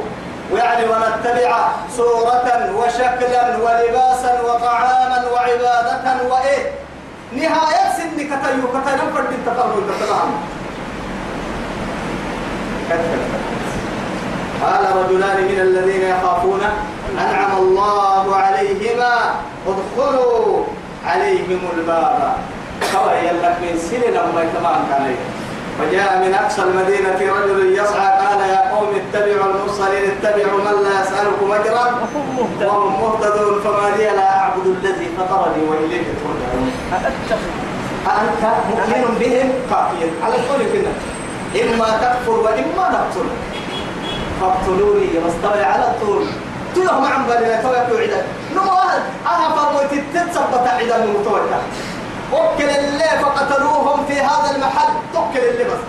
ويعني 0.51 0.85
ونتبع 0.85 1.67
صورة 1.97 2.71
وشكلا 2.77 3.57
ولباسا 3.57 4.41
وطعاما 4.41 5.25
وعبادة 5.33 6.23
وإيه 6.29 6.71
نهاية 7.31 7.93
سن 7.97 8.15
كتيو 8.17 8.67
كتيو 8.67 9.13
فرد 9.15 9.33
التقرب 9.33 9.83
كتبهم 9.89 10.41
قال 14.63 14.83
رجلان 14.99 15.37
من 15.51 15.59
الذين 15.67 16.03
يخافون 16.13 16.61
أنعم 17.23 17.57
الله 17.57 18.35
عليهما. 18.35 19.13
ادخلوا 19.67 20.63
عليهم 21.05 21.61
الباب. 21.77 22.33
كما 22.91 23.13
يلك 23.27 23.55
من 23.61 23.73
سنين 23.89 24.13
لما 24.13 24.43
يتمام 24.43 24.81
عليه 24.93 25.19
وجاء 25.79 26.11
من 26.23 26.33
أقصى 26.33 26.61
المدينة 26.61 27.19
رجل 27.37 27.59
يسعى 27.79 28.09
قال 28.25 28.39
يا 28.49 28.61
قوم 28.71 28.89
اتبعوا 29.01 29.47
المرسلين 29.51 30.03
اتبعوا 30.11 30.59
من 30.67 30.75
لا 30.83 30.93
يسألكم 31.01 31.47
أجرا. 31.51 31.85
وهم 32.65 32.93
مهتدون. 33.01 33.55
فما 33.63 33.87
لي 33.97 34.03
لا 34.03 34.39
أعبد 34.39 34.65
الذي 34.65 35.07
فطرني 35.17 35.61
وإليه 35.69 36.05
ترجعون. 36.21 36.71
أنت 38.07 38.43
مؤمن 38.69 39.17
بهم؟ 39.19 39.49
كافيا 39.69 40.07
على 40.23 40.35
القول 40.35 40.61
كنا 40.71 40.93
إما 41.63 41.89
تكفر 42.03 42.37
وإما 42.45 42.85
نقتل. 42.95 43.27
فاقتلوني 44.41 45.07
واستوي 45.17 45.63
على 45.63 45.83
الطول 45.83 46.25
تلهم 46.75 47.05
عن 47.05 47.25
بالنا 47.27 47.61
توي 47.61 47.75
توعدا 47.89 48.25
نمو 48.55 48.71
واحد 48.71 49.01
أنا 49.25 49.49
فرموت 49.55 49.83
تتثبت 49.91 50.67
عدا 50.67 51.03
المتوكل 51.03 51.55
وكل 52.33 52.69
اللي 52.69 53.03
فقتلوهم 53.21 54.05
في 54.05 54.13
هذا 54.21 54.55
المحل. 54.55 54.89
توكل 55.13 55.39
اللي 55.39 55.63
بس. 55.63 55.81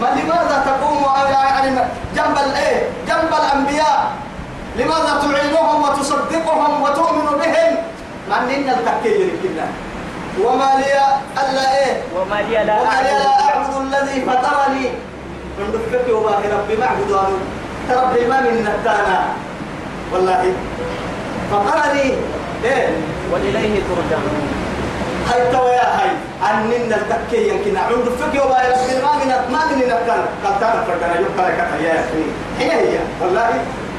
ما 0.00 0.06
لماذا 0.06 0.64
تقوم 0.66 1.04
يعني 1.30 1.80
جنب 2.16 2.38
الايه 2.46 2.88
جنب 3.08 3.34
الأنبياء؟ 3.34 4.12
لماذا 4.76 5.22
تعينهم 5.22 5.82
وتصدقهم 5.82 6.82
وتؤمن 6.82 7.38
بهم؟ 7.38 7.76
مع 8.30 8.36
أننا 8.38 8.72
التكير 8.78 9.30
كنا 9.42 9.66
وما 10.44 10.70
لي 10.78 10.92
ألا 11.42 11.78
إيه؟ 11.78 12.02
وما 12.16 12.42
لي 12.42 12.64
لا 12.64 12.80
وما 12.80 12.90
أعبد. 12.90 13.76
الذي 13.80 14.20
فطرني. 14.20 14.90
من 15.58 15.72
دفك 15.72 16.14
وباه 16.14 16.42
ربي 16.52 16.76
معبد 16.76 17.10
تربي 17.90 18.26
ما 18.26 18.40
من 18.40 18.54
نتانا 18.62 19.18
والله. 20.12 20.52
فطرني 21.52 22.12
إيه؟ 22.64 22.88
وإليه 23.32 23.80
ترجعون. 23.88 24.48
هاي 25.30 25.52
توا 25.52 25.70
يا 25.70 25.86
هاي. 25.98 26.10
أننا 26.50 26.96
التكي 26.96 27.48
يمكن 27.48 27.76
عند 27.76 28.08
فكي 28.20 28.38
وما 28.38 28.58
يرسل 28.68 29.02
ما 29.02 29.12
من 29.20 29.28
ما 29.52 29.60
من 29.70 29.78
نكال 29.78 30.22
قال 30.44 30.60
تعالى 30.60 30.82
فرقنا 30.86 31.20
يبقى 31.20 31.50
لك 31.52 31.58
يا 31.84 31.92
أخي. 31.92 32.24
هي 32.58 32.70
هي. 32.72 32.98
والله. 33.20 33.50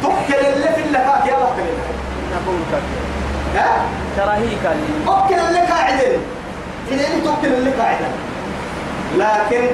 تكل 0.03 0.45
اللي 0.53 0.67
في 0.75 0.81
اللفاك 0.87 1.25
يا 1.27 1.33
بكر 1.35 1.65
نقول 2.33 2.59
كافر 2.71 3.01
ها؟ 3.55 3.81
تراهيك 4.17 4.65
أكل 5.07 5.39
اللي 5.49 5.59
قاعدين 5.59 6.19
إذا 6.91 7.07
أنت 7.07 7.25
تكل 7.27 7.53
اللي 7.53 7.71
قاعدين 7.71 8.11
لكن 9.17 9.67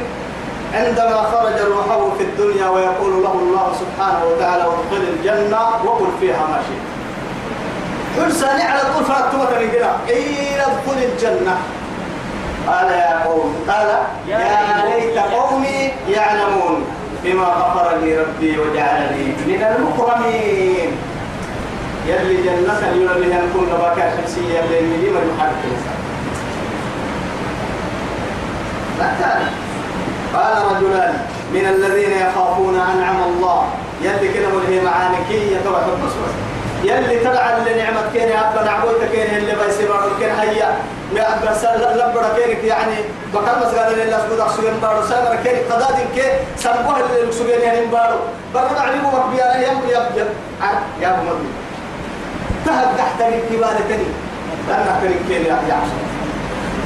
عندما 0.74 1.22
خرج 1.22 1.60
روحه 1.72 2.10
في 2.18 2.24
الدنيا 2.24 2.70
ويقول 2.70 3.24
له 3.24 3.32
الله 3.32 3.74
سبحانه 3.80 4.26
وتعالى 4.26 4.64
ادخل 4.64 5.04
الجنة 5.14 5.60
وقل 5.86 6.08
فيها 6.20 6.48
ما 6.48 6.60
شئت. 6.68 6.86
حرصاني 8.18 8.64
على 8.64 8.82
طول 8.82 9.04
من 9.06 9.72
كده 9.72 9.92
قيل 10.08 10.60
ادخل 10.60 10.98
الجنة. 11.04 11.58
قال 12.68 12.92
يا 12.92 13.24
قوم. 13.26 13.56
قال 13.70 13.88
يا 14.28 14.40
يا 14.40 14.86
ليت 14.86 15.18
قومي 15.18 15.92
يعلمون 16.10 16.86
بما 17.24 17.44
غفر 17.44 17.98
لي 18.02 18.18
ربي 18.18 18.60
وجعلني 18.60 19.26
من 19.48 19.76
المكرمين. 19.78 20.92
يلي 22.08 22.44
جنة 22.44 22.88
يلي 22.96 23.34
هنكون 23.34 23.68
نباكا 23.74 24.12
شمسية 24.18 24.60
يلي 24.60 24.80
اللي 24.80 25.10
ما 25.10 25.20
يحرك 25.20 25.64
لا 29.00 29.06
تعرف. 29.22 29.67
قال 30.38 30.58
رجلان 30.72 31.14
من 31.54 31.66
الذين 31.76 32.12
يخافون 32.12 32.76
أنعم 32.76 33.24
الله. 33.24 33.64
يلي 34.02 34.34
كده 34.34 34.48
وله 34.48 34.82
معانكية 34.86 35.58
توحد 35.66 35.84
النصر 35.90 36.24
يلي 36.84 37.20
تدعى 37.20 37.60
لنعمة 37.74 38.02
كين 38.14 38.32
أبا 38.32 38.64
نعبوت 38.64 39.02
كين 39.12 39.38
اللي 39.38 39.54
بيصير 39.66 39.90
كين 40.20 40.30
هيا. 40.30 40.78
ما 41.16 41.52
بس 41.52 41.64
لبرا 41.64 42.30
كينك 42.38 42.64
يعني 42.64 42.96
بكر 43.34 43.56
مسجد 43.62 44.00
اللي 44.00 44.18
أسجد 44.18 44.40
أسجد 44.40 44.82
بارو 44.82 45.02
سامر 45.02 45.36
كين 45.44 45.56
قداد 45.72 45.98
كين 46.16 46.32
سنبوه 46.58 47.00
اللي 47.00 47.30
أسجد 47.30 47.50
يعني 47.64 47.86
بارو 47.86 48.18
برد 48.54 48.78
عليكم 48.78 49.08
مكبيا 49.08 49.46
يم 49.56 49.78
يم 49.90 50.06
يم. 50.18 50.28
يا 51.02 51.10
أبو 51.10 51.22
مدي 51.22 51.50
تهب 52.66 52.88
تحت 52.98 53.22
الكبار 53.22 53.76
تاني 53.90 54.04
لأنك 54.68 55.14
كين 55.28 55.42
يا 55.46 55.58
يا 55.70 55.80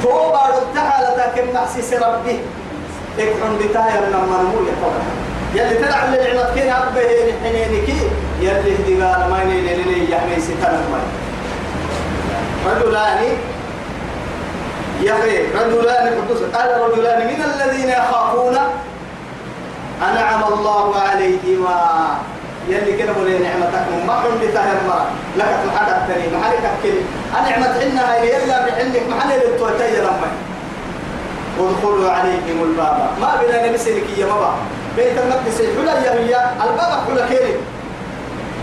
هو 0.06 0.32
بارو 0.32 0.58
تعالى 0.74 1.08
لكن 1.22 1.54
محسس 1.54 1.92
ربي. 1.94 2.40
إكرم 3.18 3.58
بتايا 3.58 4.00
لما 4.10 4.36
نمو 4.42 4.58
يطلع 4.68 5.02
يلي 5.54 5.74
تلعب 5.78 6.08
للعمد 6.14 6.54
كين 6.54 6.72
أبه 6.72 7.32
حنينك 7.44 7.88
يلي 8.40 8.74
هدي 8.76 8.94
ما 8.94 9.38
يني 9.42 9.74
لي 9.76 10.12
يحمي 10.12 10.40
ستنا 10.40 10.80
ما 10.92 11.00
يا 15.02 15.12
أخي 15.12 15.36
رجلان 15.54 16.14
قدوس. 16.14 16.42
قال 16.54 16.80
رجلان 16.80 17.26
من 17.26 17.40
الذين 17.42 17.88
يخافون 17.88 18.56
أنعم 20.02 20.52
الله 20.52 20.96
عليهما 20.96 21.78
يلي 22.68 22.92
كده 22.98 23.12
بولي 23.12 23.38
نعمتك. 23.38 23.86
ما 24.06 24.14
حن 24.20 24.38
بتاهر 24.42 24.76
مرة 24.88 25.06
لك 25.36 25.58
محدث 25.66 26.08
تاني 26.08 26.36
محلك 26.36 26.64
أكل 26.64 26.96
أنعمت 27.38 27.82
حنا 27.82 28.12
هاي 28.12 28.28
يلا 28.28 28.66
بحنك 28.66 29.02
محل 29.10 29.30
للتوتي 29.38 30.00
لما 30.00 30.28
ادخلوا 31.60 32.10
عليهم 32.10 32.62
الباب. 32.62 32.96
ما 33.20 33.30
بنا 33.40 33.70
نمسلك 33.70 34.04
يا 34.18 34.26
بابا. 34.26 34.54
بيت 34.96 35.18
المقدس 35.18 35.58
حلا 35.76 35.94
يا 36.04 36.12
هي 36.12 36.34
الباب 36.64 36.92
حلا 37.08 37.28
كيري. 37.28 37.54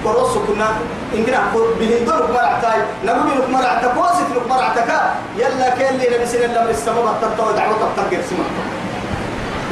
قرص 0.06 0.34
كنا. 0.48 0.70
إن 1.16 1.26
كنا 1.26 1.40
بهندور 1.80 2.32
مرعتاي 2.32 2.80
نقول 3.06 3.40
لك 3.40 3.50
مرعتك 3.50 3.98
واسف 3.98 4.28
لك 4.36 4.48
مرعتك 4.50 4.90
يلا 5.38 5.70
كان 5.70 5.98
لي 5.98 6.18
نمسل 6.18 6.44
الله 6.44 6.70
السبب 6.70 7.06
التطوع 7.08 7.52
دعوة 7.52 7.82
التقر 7.90 8.22
سمع. 8.30 8.48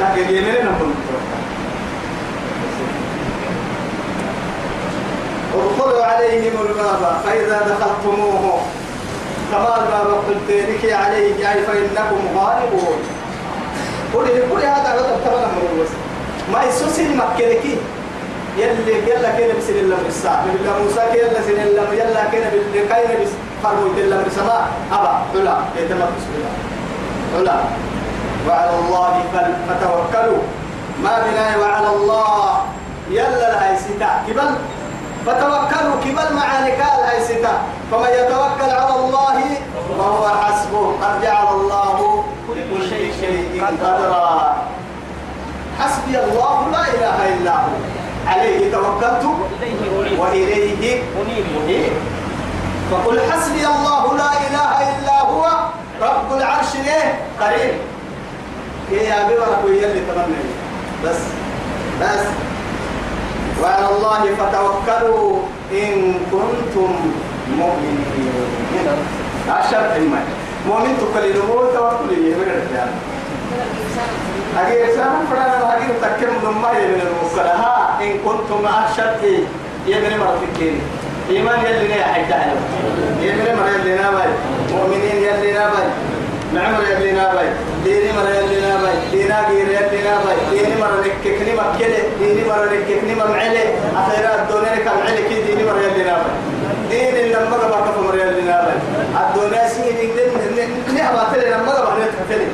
لكن 0.00 0.34
يمين 0.34 0.66
نقول 0.66 0.90
ادخلوا 5.54 6.04
عليهم 6.04 6.52
الباب. 6.66 7.20
فإذا 7.26 7.58
دخلتموه 7.58 8.60
كما 9.52 9.76
الباب 9.76 10.08
قلت 10.28 10.48
عليه 10.92 11.52
أي 11.52 11.62
فإنكم 11.62 12.20
غالبون. 12.36 12.98
قل 14.14 14.26
كل 14.52 14.62
هذا 14.66 15.18
تبغى 15.24 15.46
من 15.46 15.68
الوسط. 15.72 15.98
ما 16.52 16.64
يسوسي 16.64 17.14
مكلكي 17.14 17.76
يلي 18.58 19.10
يلا 19.10 19.30
كده 19.38 19.54
بسن 19.58 19.76
الله 19.84 19.96
بالساعة 20.04 20.44
بالله 20.46 20.82
موسى 20.82 21.02
كده 21.14 21.40
سن 21.46 21.60
الله 21.60 21.94
يلا 21.94 22.22
كده 22.32 22.46
بالكاين 22.72 23.22
بس 23.22 23.32
فرموا 23.62 23.92
الله 23.96 24.22
بالسماء 24.22 24.68
أبا 24.92 25.12
علا. 25.34 25.56
يتمت 25.76 26.10
بسم 26.16 26.32
الله 26.36 26.52
علا. 27.38 27.56
وعلى 28.48 28.70
الله 28.78 29.12
فتوكلوا. 29.68 30.42
ما 31.02 31.14
بنا 31.24 31.56
وعلى 31.56 31.88
الله. 31.96 32.60
يلا 33.10 33.52
لهي 33.52 33.76
ستا 33.76 34.10
كبل. 34.28 34.50
فتوكلوا 35.26 35.96
كبل 36.04 36.34
معانك 36.36 36.78
لهي 36.78 37.20
ستا 37.24 37.54
فمن 37.90 38.10
يتوكل 38.18 38.70
على 38.70 38.94
الله 38.96 39.42
فهو 39.98 40.28
حسبه. 40.28 40.92
قد 41.02 41.22
جعل 41.22 41.46
الله 41.54 42.24
لكل 42.48 42.88
شيء 43.20 43.64
قدرا. 43.64 44.56
حسبي 45.80 46.18
الله 46.18 46.68
لا 46.72 46.82
إله 46.94 47.18
إلا 47.34 47.52
هو. 47.52 47.76
عليه 48.26 48.72
توكلت 48.72 49.24
أنيب 49.62 51.44
أنيب 51.64 51.92
فقل 52.90 53.20
حسبي 53.30 53.66
الله 53.66 54.16
لا 54.16 54.30
إله 54.46 54.70
إلا 54.90 55.20
هو. 55.20 55.44
رب 56.02 56.36
العرش 56.36 56.76
ليه؟ 56.84 57.18
قريب. 57.40 57.74
يا 58.90 59.26
أبي 59.26 59.34
ورقوا 59.34 59.70
يلي 59.70 60.00
تمنى 60.00 60.40
بس. 61.04 61.20
بس. 62.02 62.47
وعلى 63.62 63.86
الله 63.96 64.22
فتوكلوا 64.38 65.38
إن 65.72 66.14
كنتم 66.32 66.90
مؤمنين. 67.58 68.32
عشر 69.48 69.90
حلمان 69.94 70.26
مؤمن 70.68 70.92
تقلل 71.00 71.36
الموت 71.36 71.74
توكل 71.74 72.12
يهمنا 72.12 72.52
الرجال؟ 72.52 72.90
هذه 74.56 74.74
رسالة 74.88 75.18
فرانا 75.30 75.56
هذه 75.70 75.88
تكلم 76.02 76.36
لما 76.42 76.72
من 76.72 77.00
الموكلة 77.06 77.54
ها 77.54 77.98
إن 78.02 78.12
كنتم 78.24 78.62
مع 78.64 78.88
الشرط 78.90 79.22
يبني 79.86 80.18
مرة 80.18 80.38
فكين 80.54 80.80
إيمان 81.30 81.58
يلي 81.60 81.88
نيا 81.88 82.04
حتى 82.04 82.34
علم 82.34 82.60
يبني 83.22 83.54
مرة 83.56 83.68
يلي 83.68 83.94
نابي. 83.94 84.30
مؤمنين 84.72 85.16
يلي 85.16 85.52
نابي. 85.52 85.84
معمر 86.54 86.82
يلي 86.90 87.12
نابي. 87.12 87.48
ديني 87.88 88.12
مرة 88.12 88.30
يلي 88.30 88.60
نابي 88.60 88.92
دينا 89.12 89.48
غير 89.48 89.68
يلي 89.68 90.00
نابي 90.04 90.32
ديني 90.50 90.80
مرة 90.80 91.00
نككني 91.00 91.52
مكلة 91.52 91.98
ديني 92.20 92.44
مرة 92.48 92.64
نككني 92.72 93.14
ممعلة 93.14 93.64
أخيرا 93.96 94.34
الدنيا 94.42 94.76
كمعلة 94.84 95.20
كي 95.28 95.42
ديني 95.42 95.62
مرة 95.64 95.80
يلي 95.80 96.04
نابي 96.04 96.30
دين 96.90 97.32
لما 97.32 97.56
ما 97.56 97.80
كفر 97.86 98.00
مرة 98.06 98.16
يلي 98.16 98.42
نابي 98.42 98.72
الدنيا 99.22 99.68
سيدي 99.68 100.06
نعمة 100.96 101.32
تلي 101.32 101.50
لما 101.50 101.64
ما 101.64 102.04
نتكلم 102.04 102.50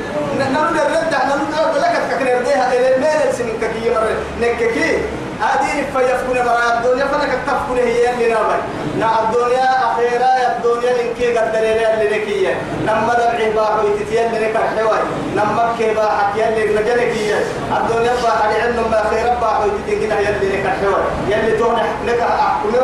نرد 0.53 0.77
الرد 0.85 1.13
إحنا 1.13 1.35
نرد 1.35 1.75
لك 1.83 1.95
ككنر 2.11 2.41
ديها 2.45 2.73
إلى 2.73 2.95
المال 2.95 3.33
سن 3.37 3.49
ككي 3.61 3.89
مر 3.89 4.07
نككي 4.41 4.97
هذه 5.41 5.85
فيفكون 5.93 6.37
مرا 6.45 6.77
الدنيا 6.77 7.05
فلك 7.05 7.39
تفكون 7.47 7.77
هي 7.77 8.13
اللي 8.13 8.29
نابي 8.29 8.59
نا 8.99 9.07
الدنيا 9.23 9.69
أخيرا 9.91 10.29
يا 10.41 10.57
الدنيا 10.57 10.93
لنكي 10.93 11.37
قدر 11.37 11.59
اللي 11.59 12.09
لكي 12.09 12.55
لما 12.83 13.13
دبعي 13.13 13.49
باحو 13.51 13.87
يتتيل 13.87 14.43
لك 14.43 14.55
الحواي 14.55 14.99
لما 15.35 15.75
كي 15.77 15.93
باحك 15.93 16.35
يلي 16.35 16.75
نجلك 16.75 17.13
هي 17.17 17.33
الدنيا 17.77 18.13
باحك 18.23 18.61
عندهم 18.61 18.93
أخيرا 18.93 19.33
باحو 19.41 19.63
يتتيل 19.67 20.11
يلي 20.11 20.57
لك 20.57 20.65
الحواي 20.65 21.03
يلي 21.27 21.57
تون 21.57 21.77
لك 22.05 22.19
احكمي 22.19 22.79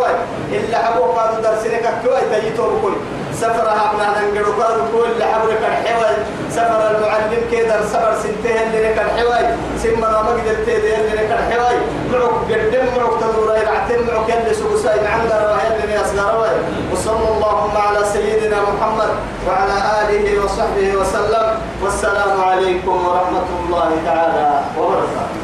إلا 0.52 0.78
حبوك 0.78 1.18
قالوا 1.18 1.42
درسنك 1.42 1.94
كوي 2.04 2.22
تجيتو 2.32 2.64
بكل. 2.64 2.94
سفرها 3.42 3.84
ابنا 3.92 4.08
ننقلوا 4.18 4.54
قالوا 4.64 4.86
كل 4.94 5.24
حبرك 5.24 5.62
الحواي 5.72 6.16
سفر 6.52 6.82
المعلم 6.92 7.42
كده 7.52 7.86
سفر 7.86 8.14
سنتين 8.24 8.72
لك 8.86 8.98
الحواي 9.06 9.46
سمنا 9.84 10.22
ما 10.26 10.30
قدرت 10.38 10.68
اللي 10.68 11.14
لك 11.20 11.32
الحواي 11.40 11.78
معك 12.12 12.50
قدم 12.52 12.86
معك 12.98 13.14
تدور 13.22 13.50
يلعتم 13.58 14.00
معك 14.08 14.30
يلي 14.30 14.54
سوساي 14.54 15.00
عند 15.08 15.32
رواي 15.32 15.68
اللي 15.84 15.96
يصغر 15.96 16.48
وصلى 16.92 17.28
اللهم 17.36 17.78
على 17.88 18.06
سيدنا 18.14 18.58
محمد 18.62 19.12
وعلى 19.48 19.78
آله 20.02 20.44
وصحبه 20.44 20.88
وسلم. 21.00 21.48
والسلام 21.84 22.42
عليكم 22.42 23.08
ورحمة 23.08 23.48
الله 23.60 23.90
تعالى 24.06 24.62
وبركاته. 24.78 25.41